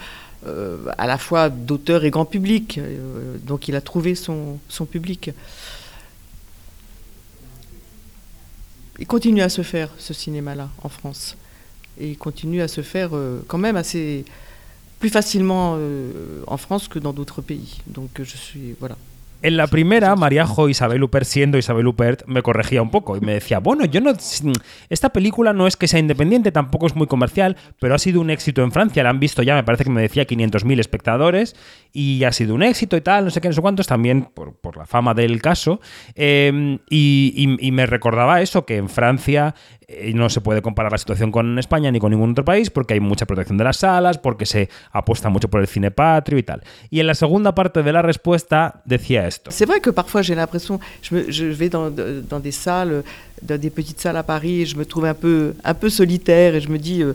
euh, 0.47 0.77
à 0.97 1.05
la 1.05 1.17
fois 1.17 1.49
d'auteur 1.49 2.05
et 2.05 2.09
grand 2.09 2.25
public. 2.25 2.77
Euh, 2.77 3.37
donc 3.43 3.67
il 3.67 3.75
a 3.75 3.81
trouvé 3.81 4.15
son, 4.15 4.59
son 4.69 4.85
public. 4.85 5.31
Il 8.97 9.07
continue 9.07 9.41
à 9.41 9.49
se 9.49 9.63
faire 9.63 9.89
ce 9.97 10.13
cinéma-là 10.13 10.69
en 10.81 10.89
France. 10.89 11.35
Et 11.99 12.15
continue 12.15 12.61
à 12.61 12.67
se 12.67 12.81
faire 12.81 13.09
euh, 13.13 13.43
quand 13.47 13.57
même 13.57 13.75
assez 13.75 14.25
plus 14.99 15.09
facilement 15.09 15.77
en 16.47 16.57
France 16.57 16.89
que 16.89 16.99
dans 16.99 17.13
d'autres 17.13 17.41
pays. 17.41 17.79
Donc 17.87 18.09
je 18.21 18.35
suis 18.35 18.75
voilà. 18.81 18.97
En 19.41 19.55
la 19.55 19.67
primera, 19.67 20.17
Mariajo 20.17 20.67
Isabel 20.67 21.01
Huppert, 21.01 21.25
siendo 21.25 21.57
Isabel 21.57 21.87
Huppert, 21.87 22.25
me 22.27 22.41
corregía 22.41 22.81
un 22.81 22.91
poco 22.91 23.15
y 23.15 23.21
me 23.21 23.33
decía, 23.35 23.59
bueno, 23.59 23.85
yo 23.85 24.01
no. 24.01 24.11
Esta 24.89 25.09
película 25.13 25.53
no 25.53 25.65
es 25.65 25.77
que 25.77 25.87
sea 25.87 25.97
independiente, 25.97 26.51
tampoco 26.51 26.87
es 26.87 26.95
muy 26.95 27.07
comercial, 27.07 27.55
pero 27.79 27.95
ha 27.95 27.99
sido 27.99 28.19
un 28.19 28.31
éxito 28.31 28.63
en 28.63 28.73
Francia. 28.73 29.01
La 29.01 29.11
han 29.11 29.21
visto 29.21 29.41
ya, 29.41 29.55
me 29.55 29.63
parece 29.63 29.85
que 29.85 29.91
me 29.91 30.01
decía 30.01 30.27
500.000 30.27 30.81
espectadores 30.81 31.55
y 31.93 32.25
ha 32.25 32.33
sido 32.33 32.53
un 32.53 32.63
éxito 32.63 32.97
y 32.97 33.01
tal, 33.01 33.23
no 33.23 33.31
sé 33.31 33.39
qué, 33.39 33.47
no 33.47 33.53
sé 33.53 33.61
cuántos, 33.61 33.87
también 33.87 34.27
por, 34.33 34.75
la 34.75 34.85
fama 34.85 35.13
del 35.13 35.41
caso. 35.41 35.79
Em, 36.15 36.79
y, 36.89 37.71
me 37.71 37.85
recordaba 37.85 38.41
eso, 38.41 38.65
que 38.65 38.75
en 38.75 38.89
Francia 38.89 39.55
eh, 39.91 40.13
no 40.13 40.29
se 40.29 40.39
puede 40.39 40.61
comparar 40.61 40.91
la 40.91 40.99
situación 40.99 41.31
con 41.31 41.57
España 41.57 41.89
ni 41.91 41.99
con 41.99 42.11
ningún 42.11 42.31
otro 42.31 42.45
país 42.45 42.69
porque 42.69 42.93
hay 42.93 42.99
mucha 42.99 43.25
protección 43.25 43.57
de 43.57 43.63
las 43.63 43.77
salas, 43.77 44.19
porque 44.19 44.45
se 44.45 44.69
apuesta 44.91 45.29
mucho 45.29 45.49
por 45.49 45.61
el 45.61 45.67
cine 45.67 45.89
patrio 45.89 46.37
y 46.37 46.43
tal. 46.43 46.61
Y 46.91 46.99
en 46.99 47.07
la 47.07 47.15
segunda 47.15 47.55
parte 47.55 47.81
de 47.81 47.91
la 47.91 48.03
respuesta 48.03 48.81
decía 48.85 49.27
C'est 49.29 49.65
vrai 49.65 49.81
que 49.81 49.91
parfois 49.91 50.21
j'ai 50.21 50.35
l'impression, 50.35 50.79
je, 51.01 51.31
dans 53.41 53.57
des 53.59 53.69
petites 53.69 53.99
salles 53.99 54.17
à 54.17 54.23
Paris 54.23 54.61
et 54.61 54.65
je 54.65 54.75
me 54.75 54.85
trouve 54.85 55.05
un 55.05 55.13
peu, 55.13 55.53
un 55.63 55.73
peu 55.73 55.89
solitaire 55.89 56.55
et 56.55 56.61
je 56.61 56.69
me 56.69 56.77
dis, 56.77 57.01
euh, 57.03 57.13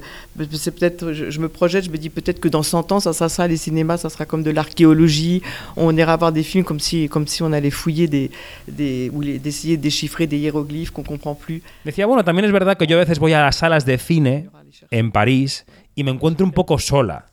c'est 0.53 0.71
peut-être, 0.75 1.13
je, 1.13 1.31
je 1.31 1.39
me 1.41 1.49
projette, 1.49 1.85
je 1.85 1.91
me 1.91 1.99
dis 1.99 2.11
peut-être 2.11 2.41
que 2.41 2.49
dans 2.49 2.63
100 2.63 2.93
ans, 2.93 3.01
ça 3.01 3.13
sera 3.13 3.29
ça, 3.29 3.47
les 3.47 3.57
cinémas, 3.57 3.99
ça 3.99 4.09
sera 4.09 4.25
comme 4.25 4.43
de 4.43 4.51
l'archéologie, 4.51 5.43
on 5.77 5.97
ira 5.97 6.17
voir 6.17 6.33
des 6.33 6.43
films 6.43 6.65
comme 6.65 6.81
si, 6.81 7.09
comme 7.09 7.27
si 7.27 7.43
on 7.43 7.53
allait 7.53 7.71
fouiller 7.71 8.07
des, 8.09 8.31
des 8.69 9.11
ou 9.13 9.21
les- 9.21 9.39
d'essayer 9.39 9.77
de 9.77 9.83
déchiffrer 9.83 10.27
des 10.27 10.39
hiéroglyphes 10.39 10.91
qu'on 10.91 11.03
comprend 11.03 11.35
plus. 11.35 11.63
Decía, 11.85 12.07
bueno, 12.07 12.25
también 12.25 12.45
es 12.47 12.53
verdad 12.53 12.77
que 12.77 12.87
yo 12.87 12.97
a 12.97 13.01
veces 13.01 13.19
voy 13.19 13.33
a 13.33 13.41
las 13.43 13.57
salas 13.57 13.85
de 13.85 13.99
cine 13.99 14.49
en 14.91 15.11
París 15.13 15.65
y 15.95 16.03
me 16.05 16.11
encuentro 16.11 16.45
un 16.47 16.53
poco 16.53 16.79
sola. 16.79 17.27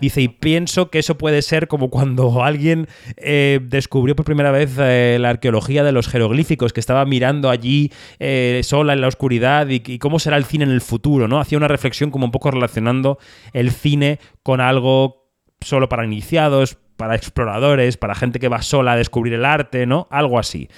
Dice, 0.00 0.22
y 0.22 0.28
pienso 0.28 0.90
que 0.90 1.00
eso 1.00 1.18
puede 1.18 1.42
ser 1.42 1.68
como 1.68 1.90
cuando 1.90 2.42
alguien 2.42 2.86
eh, 3.16 3.60
descubrió 3.62 4.14
por 4.14 4.24
primera 4.24 4.50
vez 4.50 4.76
eh, 4.78 5.18
la 5.20 5.30
arqueología 5.30 5.82
de 5.82 5.92
los 5.92 6.08
jeroglíficos, 6.08 6.72
que 6.72 6.80
estaba 6.80 7.04
mirando 7.04 7.50
allí 7.50 7.92
eh, 8.18 8.60
sola 8.64 8.92
en 8.92 9.00
la 9.00 9.08
oscuridad 9.08 9.68
y, 9.68 9.82
y 9.84 9.98
cómo 9.98 10.18
será 10.18 10.36
el 10.36 10.44
cine 10.44 10.64
en 10.64 10.70
el 10.70 10.80
futuro, 10.80 11.28
¿no? 11.28 11.40
Hacía 11.40 11.58
una 11.58 11.68
reflexión 11.68 12.10
como 12.10 12.26
un 12.26 12.30
poco 12.30 12.50
relacionando 12.50 13.18
el 13.52 13.70
cine 13.70 14.18
con 14.42 14.60
algo 14.60 15.28
solo 15.60 15.88
para 15.88 16.04
iniciados, 16.04 16.78
para 16.98 17.14
exploradores, 17.14 17.96
para 17.96 18.14
gente 18.14 18.40
que 18.40 18.48
va 18.48 18.60
sola 18.60 18.92
a 18.92 18.96
descubrir 18.96 19.32
el 19.32 19.46
arte, 19.46 19.86
¿no? 19.86 20.08
Algo 20.10 20.38
así. 20.38 20.68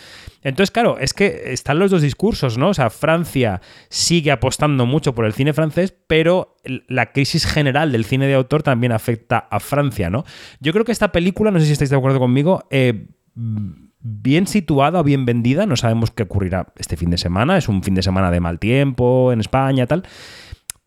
Entonces, 0.43 0.71
claro, 0.71 0.99
es 0.99 1.13
que 1.13 1.53
están 1.53 1.79
los 1.79 1.91
dos 1.91 2.03
discursos, 2.03 2.59
¿no? 2.59 2.69
O 2.69 2.75
sea, 2.75 2.91
Francia 2.91 3.61
sigue 3.89 4.31
apostando 4.31 4.87
mucho 4.87 5.15
por 5.15 5.25
el 5.25 5.33
cine 5.33 5.53
francés, 5.53 5.95
pero 6.07 6.57
la 6.89 7.13
crisis 7.13 7.47
general 7.47 7.91
del 7.91 8.05
cine 8.05 8.27
de 8.27 8.35
autor 8.35 8.63
también 8.63 8.93
afecta 8.93 9.39
a 9.51 9.61
Francia, 9.61 10.11
¿no? 10.11 10.25
Yo 10.61 10.73
creo 10.73 10.85
que 10.85 10.93
esta 10.93 11.11
película, 11.11 11.51
no 11.51 11.59
sé 11.59 11.67
si 11.67 11.73
estáis 11.73 11.91
de 11.91 11.97
acuerdo 11.97 12.19
conmigo, 12.19 12.67
eh, 12.71 13.07
bien 13.35 14.47
situada 14.47 15.01
o 15.01 15.05
bien 15.05 15.25
vendida, 15.25 15.65
no 15.65 15.77
sabemos 15.77 16.11
qué 16.11 16.25
ocurrirá 16.25 16.73
este 16.77 16.97
fin 16.97 17.11
de 17.11 17.19
semana, 17.19 17.57
es 17.57 17.69
un 17.69 17.83
fin 17.83 17.95
de 17.95 18.03
semana 18.03 18.31
de 18.31 18.41
mal 18.41 18.59
tiempo 18.59 19.33
en 19.33 19.41
España, 19.41 19.87
tal, 19.87 20.05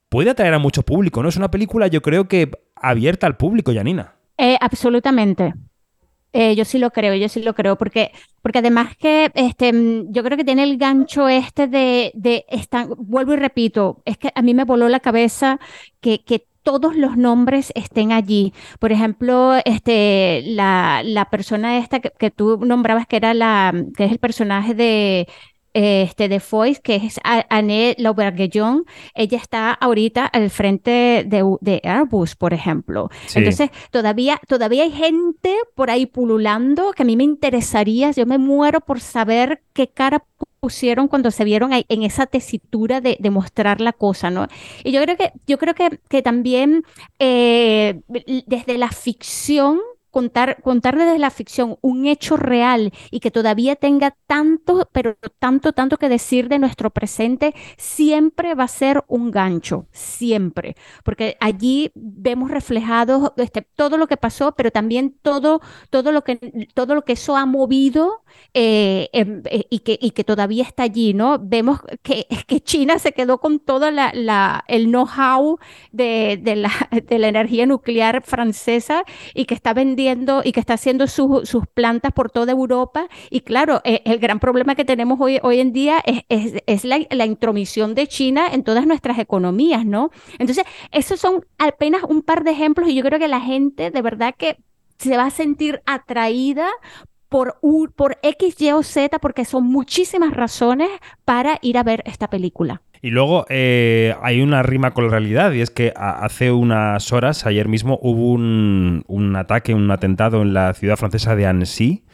puede 0.10 0.30
atraer 0.30 0.54
a 0.54 0.60
mucho 0.60 0.84
público, 0.84 1.24
¿no? 1.24 1.30
Es 1.30 1.38
una 1.38 1.50
película, 1.50 1.88
yo 1.88 2.04
creo 2.04 2.28
que 2.28 2.52
abierta 2.76 3.26
al 3.26 3.38
público, 3.38 3.74
Janina. 3.74 4.14
Eh, 4.48 4.58
absolutamente. 4.60 5.54
Eh, 6.34 6.56
yo 6.56 6.66
sí 6.66 6.80
lo 6.80 6.92
creo, 6.92 7.16
yo 7.16 7.30
sí 7.30 7.44
lo 7.44 7.56
creo, 7.56 7.78
porque, 7.78 8.12
porque 8.42 8.60
además 8.60 8.98
que 8.98 9.32
este, 9.36 9.74
mm, 9.74 10.12
yo 10.14 10.24
creo 10.24 10.38
que 10.38 10.46
tiene 10.46 10.64
el 10.64 10.78
gancho 10.78 11.30
este 11.30 11.68
de, 11.68 12.12
de 12.16 12.46
esta- 12.50 12.88
vuelvo 12.98 13.34
y 13.34 13.38
repito, 13.38 14.02
es 14.06 14.18
que 14.18 14.32
a 14.36 14.42
mí 14.44 14.54
me 14.56 14.66
voló 14.66 14.90
la 14.90 15.00
cabeza 15.02 15.60
que, 16.02 16.24
que 16.26 16.48
todos 16.64 16.96
los 16.98 17.18
nombres 17.18 17.72
estén 17.76 18.12
allí. 18.14 18.54
Por 18.80 18.92
ejemplo, 18.94 19.56
este, 19.66 20.44
la, 20.48 21.04
la 21.06 21.30
persona 21.32 21.78
esta 21.80 22.00
que, 22.02 22.12
que 22.12 22.32
tú 22.32 22.60
nombrabas 22.66 23.08
que 23.08 23.18
era 23.18 23.34
la, 23.36 23.74
que 23.98 24.06
es 24.06 24.12
el 24.14 24.20
personaje 24.20 24.74
de, 24.76 25.28
este, 25.74 26.30
de 26.30 26.40
Foix, 26.40 26.80
que 26.80 26.96
es 26.96 27.20
Anne 27.24 27.96
Lauverguillon, 27.98 28.86
ella 29.16 29.38
está 29.38 29.72
ahorita 29.74 30.26
al 30.26 30.50
frente 30.50 31.26
de, 31.28 31.44
de 31.62 31.82
Airbus, 31.84 32.36
por 32.36 32.54
ejemplo. 32.54 33.10
Sí. 33.26 33.40
Entonces, 33.40 33.70
todavía, 33.92 34.40
todavía 34.48 34.84
hay 34.84 34.92
gente 34.92 35.56
por 35.76 35.90
ahí 35.90 36.06
pululando 36.06 36.92
que 36.94 37.04
a 37.04 37.06
mí 37.06 37.18
me 37.18 37.24
interesaría, 37.24 38.12
yo 38.12 38.26
me 38.26 38.38
muero 38.38 38.80
por 38.82 39.00
saber 39.00 39.62
qué 39.74 39.88
cara 39.88 40.24
pusieron 40.60 41.10
cuando 41.10 41.30
se 41.30 41.44
vieron 41.44 41.72
en 41.74 42.04
esa 42.04 42.26
tesitura 42.26 43.02
de, 43.02 43.18
de 43.20 43.30
mostrar 43.30 43.82
la 43.82 43.92
cosa, 43.92 44.30
¿no? 44.30 44.48
Y 44.86 44.94
yo 44.94 45.02
creo 45.02 45.18
que, 45.18 45.34
yo 45.46 45.58
creo 45.58 45.76
que, 45.76 46.00
que 46.08 46.22
también 46.22 46.86
eh, 47.20 48.00
desde 48.48 48.78
la 48.78 48.90
ficción 48.90 49.82
contar, 50.14 50.62
contar 50.62 50.96
desde 50.98 51.18
la 51.18 51.32
ficción 51.32 51.78
un 51.82 52.06
hecho 52.06 52.38
real 52.38 52.94
y 53.10 53.20
que 53.20 53.32
todavía 53.32 53.76
tenga 53.76 54.16
tanto, 54.28 54.88
pero 54.92 55.16
tanto, 55.40 55.74
tanto 55.74 55.98
que 55.98 56.08
decir 56.08 56.50
de 56.50 56.60
nuestro 56.60 56.92
presente, 56.92 57.56
siempre 57.78 58.54
va 58.54 58.66
a 58.66 58.68
ser 58.68 59.04
un 59.08 59.32
gancho, 59.32 59.88
siempre, 59.92 60.76
porque 61.04 61.36
allí 61.40 61.92
vemos 61.96 62.52
reflejados 62.52 63.32
este, 63.38 63.64
todo 63.64 63.98
lo 63.98 64.06
que 64.08 64.18
pasó, 64.18 64.54
pero 64.56 64.70
también 64.70 65.18
todo, 65.24 65.62
todo, 65.90 66.12
lo, 66.12 66.24
que, 66.24 66.38
todo 66.76 66.94
lo 66.94 67.04
que 67.04 67.14
eso 67.14 67.36
ha 67.36 67.46
movido 67.48 68.24
eh, 68.54 69.10
em, 69.14 69.42
eh, 69.50 69.66
y, 69.72 69.80
que, 69.80 69.98
y 70.00 70.12
que 70.12 70.24
todavía 70.24 70.64
está 70.64 70.84
allí, 70.84 71.14
¿no? 71.16 71.40
Vemos 71.42 71.80
que, 72.04 72.28
que 72.48 72.60
China 72.62 73.00
se 73.00 73.14
quedó 73.14 73.40
con 73.40 73.60
toda 73.60 73.90
la, 73.92 74.12
la- 74.14 74.64
el 74.68 74.86
know-how 74.92 75.58
de, 75.92 76.40
de 76.42 76.56
la, 76.56 76.72
de 77.10 77.20
la 77.20 77.28
energía 77.30 77.66
nuclear 77.66 78.22
francesa 78.24 79.04
y 79.34 79.46
que 79.46 79.56
está 79.56 79.74
vendiendo 79.74 80.03
y 80.44 80.52
que 80.52 80.60
está 80.60 80.74
haciendo 80.76 81.08
sus- 81.08 81.48
sus 81.50 81.66
plantas 81.68 82.12
por 82.14 82.30
toda 82.30 82.52
Europa. 82.52 83.08
Y 83.30 83.42
claro, 83.42 83.82
eh, 83.84 84.02
el 84.06 84.20
gran 84.20 84.40
problema 84.40 84.76
que 84.76 84.86
tenemos 84.86 85.20
hoy, 85.20 85.40
hoy 85.44 85.60
en 85.60 85.74
día 85.74 86.02
es, 86.06 86.24
es- 86.30 86.64
es 86.66 86.84
la, 86.86 87.00
la 87.10 87.26
intromisión 87.26 87.96
de 87.96 88.08
China 88.08 88.48
en 88.52 88.64
todas 88.64 88.86
nuestras 88.86 89.20
economías, 89.20 89.86
¿no? 89.86 90.12
Entonces, 90.40 90.66
esos 90.92 91.20
son 91.20 91.46
apenas 91.58 92.04
un 92.04 92.22
par 92.22 92.44
de 92.44 92.52
ejemplos 92.52 92.90
y 92.90 92.96
yo 92.96 93.04
creo 93.04 93.20
que 93.20 93.28
la 93.28 93.42
gente 93.42 93.92
de 93.92 94.02
verdad 94.02 94.34
que 94.38 94.58
se 94.98 95.18
va 95.18 95.26
a 95.26 95.30
sentir 95.32 95.82
atraída 95.86 96.68
por, 97.30 97.58
u- 97.62 97.88
por 97.90 98.18
X, 98.22 98.62
Y 98.62 98.72
o 98.72 98.84
Z, 98.84 99.20
porque 99.20 99.46
son 99.46 99.66
muchísimas 99.66 100.34
razones 100.34 100.90
para 101.26 101.58
ir 101.62 101.78
a 101.78 101.84
ver 101.84 102.04
esta 102.06 102.30
película. 102.30 102.82
Y 103.04 103.10
luego 103.10 103.46
eh, 103.50 104.16
hay 104.22 104.42
una 104.42 104.64
rima 104.64 104.92
con 104.92 105.04
la 105.04 105.12
realidad 105.12 105.52
y 105.52 105.60
es 105.60 105.70
que 105.72 105.92
hace 105.98 106.54
unas 106.54 107.12
horas, 107.12 107.46
ayer 107.46 107.68
mismo, 107.68 108.00
hubo 108.02 108.32
un, 108.32 109.04
un 109.08 109.36
ataque, 109.36 109.74
un 109.74 109.92
atentado 109.92 110.42
en 110.42 110.54
la 110.54 110.74
ciudad 110.74 110.96
francesa 110.96 111.36
de 111.36 111.46
Annecy. 111.46 112.06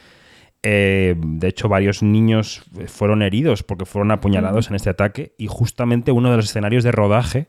Eh, 0.64 1.14
de 1.16 1.48
hecho, 1.48 1.70
varios 1.70 2.02
niños 2.02 2.64
fueron 2.88 3.22
heridos 3.22 3.62
porque 3.62 3.86
fueron 3.86 4.10
apuñalados 4.10 4.72
en 4.72 4.78
este 4.78 4.90
ataque 4.90 5.36
y 5.38 5.46
justamente 5.46 6.12
uno 6.12 6.32
de 6.32 6.38
los 6.38 6.46
escenarios 6.46 6.84
de 6.84 6.92
rodaje 6.92 7.48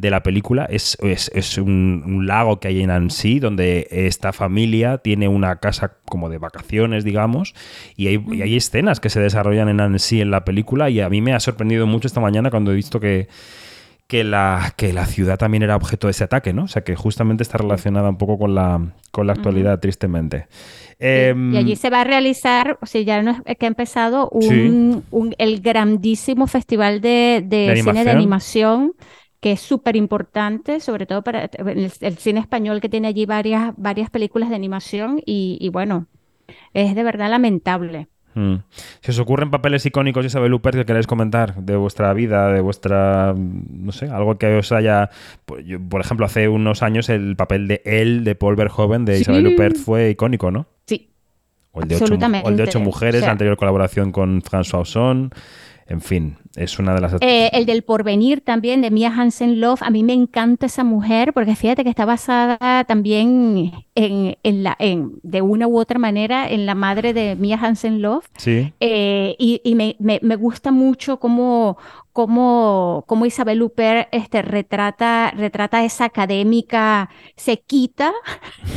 de 0.00 0.10
la 0.10 0.22
película 0.22 0.64
es, 0.64 0.96
es- 1.02 1.30
es 1.34 1.58
un, 1.58 2.02
un 2.06 2.26
lago 2.26 2.58
que 2.60 2.68
hay 2.68 2.82
en 2.82 2.90
Annecy 2.90 3.38
donde 3.40 3.86
esta 3.90 4.32
familia 4.32 4.98
tiene 4.98 5.28
una 5.28 5.56
casa 5.56 5.96
como 6.06 6.28
de 6.30 6.38
vacaciones, 6.38 7.04
digamos, 7.04 7.54
y 7.96 8.08
hay, 8.08 8.24
y 8.32 8.42
hay 8.42 8.56
escenas 8.56 9.00
que 9.00 9.10
se 9.10 9.20
desarrollan 9.20 9.68
en 9.68 9.80
Annecy 9.80 10.20
en 10.20 10.30
la 10.30 10.44
película 10.44 10.90
y 10.90 11.00
a 11.00 11.08
mí 11.08 11.20
me 11.20 11.34
ha 11.34 11.40
sorprendido 11.40 11.86
mucho 11.86 12.08
esta 12.08 12.20
mañana 12.20 12.50
cuando 12.50 12.72
he 12.72 12.74
visto 12.74 12.98
que, 13.00 13.28
que, 14.08 14.24
la, 14.24 14.74
que 14.76 14.92
la 14.92 15.06
ciudad 15.06 15.38
también 15.38 15.62
era 15.62 15.76
objeto 15.76 16.08
de 16.08 16.12
ese 16.12 16.24
ataque, 16.24 16.52
¿no? 16.52 16.64
O 16.64 16.68
sea, 16.68 16.82
que 16.82 16.96
justamente 16.96 17.44
está 17.44 17.58
relacionada 17.58 18.08
un 18.10 18.18
poco 18.18 18.38
con 18.38 18.54
la, 18.56 18.92
con 19.12 19.26
la 19.28 19.34
actualidad, 19.34 19.78
tristemente. 19.78 20.48
Em, 20.98 21.54
Y 21.54 21.56
allí 21.58 21.76
se 21.76 21.90
va 21.90 22.00
a 22.00 22.04
realizar, 22.04 22.76
o 22.82 22.86
sea, 22.86 23.00
ya 23.02 23.22
no 23.22 23.36
es 23.44 23.56
que 23.56 23.66
ha 23.66 23.68
empezado 23.68 24.28
un, 24.30 24.42
Sí. 24.42 25.02
un- 25.10 25.34
el 25.38 25.60
grandísimo 25.60 26.46
festival 26.48 27.00
de, 27.00 27.42
de 27.46 27.68
¿De 27.68 27.76
cine 27.82 28.04
de 28.04 28.10
animación? 28.10 28.94
Que 29.40 29.52
es 29.52 29.60
súper 29.60 29.96
importante, 29.96 30.80
sobre 30.80 31.06
todo 31.06 31.22
para 31.22 31.44
el, 31.44 31.90
el 32.00 32.16
cine 32.18 32.40
español 32.40 32.80
que 32.80 32.88
tiene 32.88 33.08
allí 33.08 33.24
varias, 33.26 33.72
varias 33.76 34.10
películas 34.10 34.50
de 34.50 34.56
animación 34.56 35.20
y, 35.24 35.56
y 35.60 35.68
bueno, 35.70 36.06
es 36.74 36.94
de 36.94 37.02
verdad 37.02 37.30
lamentable. 37.30 38.08
Mm. 38.34 38.56
Si 39.00 39.10
os 39.10 39.18
ocurren 39.18 39.50
papeles 39.50 39.84
icónicos, 39.86 40.24
Isabel 40.24 40.54
Huppert, 40.54 40.76
que 40.76 40.84
queréis 40.84 41.06
comentar 41.08 41.56
de 41.56 41.74
vuestra 41.74 42.12
vida, 42.14 42.52
de 42.52 42.60
vuestra, 42.60 43.34
mm, 43.36 43.86
no 43.86 43.92
sé, 43.92 44.08
algo 44.08 44.38
que 44.38 44.56
os 44.58 44.70
haya... 44.72 45.10
por- 45.46 45.64
yo, 45.64 45.80
por 45.80 46.00
ejemplo, 46.00 46.26
hace 46.26 46.48
unos 46.48 46.82
años 46.84 47.08
el 47.08 47.34
papel 47.34 47.66
de 47.66 47.82
él, 47.84 48.22
de 48.22 48.36
Paul 48.36 48.54
Verhoeven, 48.54 49.04
de 49.04 49.16
Sí. 49.16 49.22
Isabel 49.22 49.48
Huppert, 49.48 49.76
fue 49.76 50.10
icónico, 50.10 50.50
¿no? 50.52 50.66
Sí. 50.86 51.10
O 51.72 51.82
el 51.82 51.88
de 51.88 51.96
ocho, 51.96 52.02
mu- 52.02 52.06
Absolutamente. 52.06 52.46
o 52.46 52.50
el 52.50 52.56
de 52.56 52.62
ocho 52.62 52.78
mujeres, 52.80 53.16
O 53.16 53.18
sea- 53.20 53.28
la 53.28 53.32
anterior 53.32 53.56
colaboración 53.56 54.12
con 54.12 54.42
François 54.42 54.82
Ozon. 54.82 55.30
En 55.90 56.00
fin, 56.00 56.38
es 56.54 56.78
una 56.78 56.94
de 56.94 57.00
las... 57.00 57.14
Eh, 57.20 57.50
el 57.52 57.66
del 57.66 57.82
porvenir 57.82 58.42
también, 58.42 58.80
de 58.80 58.92
Mia 58.92 59.08
Hansen 59.12 59.60
Love, 59.60 59.82
a 59.82 59.90
mí 59.90 60.04
me 60.04 60.12
encanta 60.12 60.66
esa 60.66 60.84
mujer 60.84 61.32
porque 61.32 61.56
fíjate 61.56 61.82
que 61.82 61.90
está 61.90 62.04
basada 62.04 62.84
también 62.84 63.72
en, 63.96 64.38
en 64.44 64.62
la, 64.62 64.76
en, 64.78 65.18
de 65.24 65.42
una 65.42 65.66
u 65.66 65.76
otra 65.80 65.98
manera 65.98 66.48
en 66.48 66.64
la 66.64 66.76
madre 66.76 67.12
de 67.12 67.34
Mia 67.34 67.58
Hansen 67.60 68.02
Love. 68.02 68.24
Sí. 68.36 68.72
Eh, 68.78 69.34
y 69.40 69.60
y 69.64 69.74
me, 69.74 69.96
me- 69.98 70.20
me 70.22 70.36
gusta 70.36 70.70
mucho 70.70 71.18
cómo, 71.18 71.76
cómo, 72.12 73.02
cómo 73.08 73.26
Isabel 73.26 73.60
Huppert 73.60 74.08
este, 74.12 74.42
retrata, 74.42 75.32
retrata 75.36 75.84
esa 75.84 76.04
académica 76.04 77.10
sequita, 77.36 78.12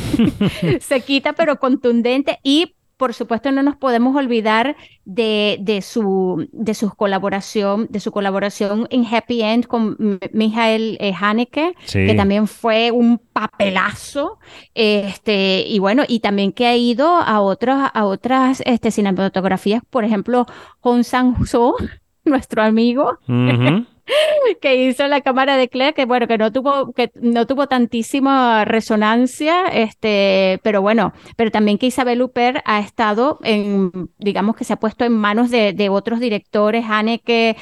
sequita 0.80 1.32
pero 1.34 1.60
contundente 1.60 2.40
y 2.42 2.74
por 2.96 3.12
supuesto 3.14 3.50
no 3.52 3.62
nos 3.62 3.76
podemos 3.76 4.14
olvidar 4.16 4.76
de, 5.04 5.58
de 5.60 5.82
su, 5.82 6.48
de 6.52 6.74
su 6.74 6.90
colaboración, 6.94 7.86
de 7.90 8.00
su 8.00 8.12
colaboración 8.12 8.86
en 8.90 9.04
Happy 9.04 9.42
End 9.42 9.66
con 9.66 9.96
Michael 10.32 10.96
eh, 11.00 11.12
Haneke, 11.18 11.74
Sí. 11.84 12.06
que 12.06 12.14
también 12.14 12.46
fue 12.46 12.90
un 12.90 13.18
papelazo, 13.18 14.38
este, 14.74 15.64
y 15.66 15.78
bueno, 15.78 16.04
y 16.06 16.20
también 16.20 16.52
que 16.52 16.66
ha 16.66 16.76
ido 16.76 17.08
a 17.08 17.40
otras, 17.40 17.90
a 17.94 18.04
otras 18.04 18.62
este, 18.66 18.90
cinematografías, 18.90 19.82
por 19.90 20.04
ejemplo, 20.04 20.46
Hong 20.80 21.02
Sang-soo, 21.02 21.74
nuestro 22.24 22.62
amigo, 22.62 23.18
Ujú. 23.28 23.86
que 24.60 24.76
hizo 24.76 25.06
la 25.08 25.20
cámara 25.20 25.56
de 25.56 25.68
Claire, 25.68 25.94
que 25.94 26.04
bueno, 26.04 26.26
que 26.26 26.38
no 26.38 26.52
tuvo, 26.52 26.92
que 26.92 27.10
no 27.14 27.46
tuvo 27.46 27.66
tantísima 27.66 28.64
resonancia, 28.64 29.66
este, 29.66 30.60
pero 30.62 30.82
bueno, 30.82 31.12
pero 31.36 31.50
también 31.50 31.78
que 31.78 31.86
Isabel 31.86 32.22
Huppert 32.22 32.62
ha 32.64 32.80
estado 32.80 33.38
en, 33.42 33.90
digamos 34.18 34.56
que 34.56 34.64
se 34.64 34.72
ha 34.72 34.80
puesto 34.80 35.04
en 35.04 35.12
manos 35.12 35.50
de, 35.50 35.72
de 35.72 35.88
otros 35.88 36.20
directores, 36.20 36.84
Haneke, 36.88 37.56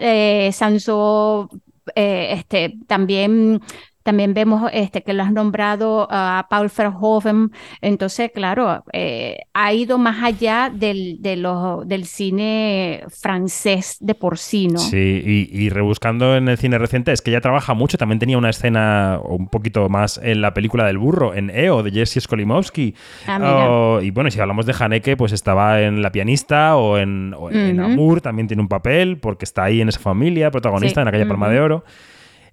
eh, 0.00 0.50
Sanso, 0.52 1.48
eh, 1.94 2.28
este, 2.32 2.74
también 2.86 3.60
también 4.08 4.32
vemos 4.32 4.70
este, 4.72 5.02
que 5.02 5.12
lo 5.12 5.22
has 5.22 5.32
nombrado 5.32 6.08
a 6.10 6.46
Paul 6.48 6.70
Verhoeven. 6.74 7.52
Entonces, 7.82 8.30
claro, 8.34 8.82
eh, 8.94 9.40
ha 9.52 9.74
ido 9.74 9.98
más 9.98 10.24
allá 10.24 10.72
del, 10.74 11.20
de 11.20 11.36
del 11.84 12.06
cine 12.06 13.02
francés 13.10 13.98
de 14.00 14.14
por 14.14 14.38
sí, 14.38 14.68
¿no? 14.68 14.78
Sí, 14.78 15.50
y, 15.52 15.68
rebuscando 15.68 16.36
en 16.36 16.48
el 16.48 16.56
cine 16.56 16.78
reciente, 16.78 17.12
es 17.12 17.20
que 17.20 17.32
ella 17.32 17.42
trabaja 17.42 17.74
mucho. 17.74 17.98
También 17.98 18.18
tenía 18.18 18.38
una 18.38 18.48
escena 18.48 19.20
un 19.22 19.48
poquito 19.48 19.90
más 19.90 20.18
en 20.22 20.40
la 20.40 20.54
película 20.54 20.86
del 20.86 20.96
burro, 20.96 21.34
en 21.34 21.50
EO, 21.50 21.82
de 21.82 21.90
Jesse 21.90 22.22
Skolimowski. 22.22 22.94
Ah, 23.26 23.98
y 24.00 24.10
bueno, 24.10 24.30
si 24.30 24.40
hablamos 24.40 24.64
de 24.64 24.74
Haneke, 24.78 25.18
pues 25.18 25.32
estaba 25.32 25.82
en 25.82 26.00
La 26.00 26.12
pianista 26.12 26.78
o 26.78 26.96
en, 26.96 27.34
Amour, 27.78 28.22
también 28.22 28.48
tiene 28.48 28.62
un 28.62 28.68
papel, 28.68 29.18
porque 29.18 29.44
está 29.44 29.64
ahí 29.64 29.82
en 29.82 29.90
esa 29.90 30.00
familia, 30.00 30.50
protagonista 30.50 31.02
en 31.02 31.08
aquella 31.08 31.28
Palma 31.28 31.50
de 31.50 31.60
Oro. 31.60 31.84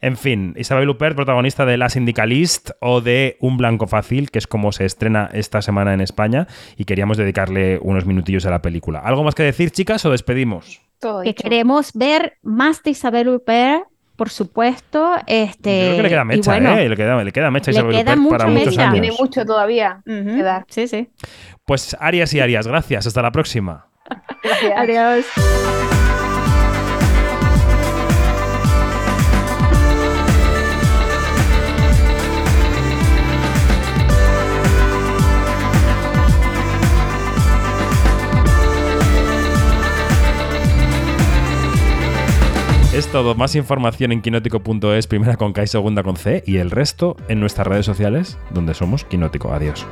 En 0.02 0.18
fin, 0.18 0.54
Isabel 0.58 0.90
Huppert, 0.90 1.16
protagonista 1.16 1.66
de 1.66 1.78
La 1.78 1.90
Sindicalist 1.90 2.72
o 2.80 3.02
de 3.02 3.38
Un 3.40 3.58
Blanco 3.58 3.88
Fácil, 3.88 4.32
que 4.32 4.40
es 4.40 4.48
como 4.48 4.72
se 4.72 4.86
estrena 4.86 5.30
esta 5.34 5.62
semana 5.62 5.94
en 5.94 6.02
España, 6.02 6.48
y 6.78 6.86
queríamos 6.86 7.18
dedicarle 7.18 7.80
unos 7.82 8.06
minutillos 8.06 8.46
a 8.46 8.52
la 8.52 8.62
película. 8.62 9.00
¿Algo 9.00 9.24
más 9.24 9.36
que 9.36 9.44
decir, 9.44 9.72
chicas, 9.72 10.06
o 10.06 10.12
despedimos? 10.12 10.82
que 11.24 11.36
queremos 11.36 11.92
ver 11.94 12.38
más 12.42 12.82
de 12.82 12.92
Isabel 12.92 13.30
Huppert 13.30 13.84
por 14.16 14.30
supuesto. 14.30 15.16
Este, 15.28 15.80
Yo 15.80 15.86
creo 15.86 15.98
que 15.98 16.04
le 16.04 16.10
queda 16.10 16.24
mecha, 16.24 16.58
¿eh? 16.58 16.90
Le 16.90 16.96
queda, 16.96 17.24
le 17.24 17.32
queda 17.32 17.52
mecha 17.52 17.72
Isabel 17.72 17.96
queda 17.96 18.14
Huppert 18.14 18.30
para 18.30 18.48
muchos 18.48 18.78
años. 18.78 18.94
Tiene 18.94 19.12
mucho 19.12 19.46
todavía 19.46 20.02
Sí, 20.70 20.88
sí. 20.88 21.10
Pues 21.66 21.96
Arias 22.00 22.34
y 22.34 22.40
Arias, 22.40 22.68
gracias. 22.68 23.08
Hasta 23.08 23.22
la 23.22 23.32
próxima. 23.32 23.88
Gracias. 24.44 24.74
Adiós. 24.78 25.95
Es 42.96 43.12
todo. 43.12 43.36
Más 43.36 43.56
información 43.56 44.14
en 44.14 44.22
quinótico.es, 44.22 45.08
primera 45.08 45.36
con 45.36 45.52
K 45.52 45.64
y 45.64 45.68
segunda 45.68 46.02
con 46.02 46.16
C, 46.16 46.46
y 46.48 46.58
el 46.58 46.72
resto 46.72 47.18
en 47.28 47.42
nuestras 47.42 47.68
redes 47.68 47.86
sociales, 47.86 48.38
donde 48.52 48.74
somos 48.74 49.04
Quinótico. 49.04 49.52
Adiós. 49.52 49.86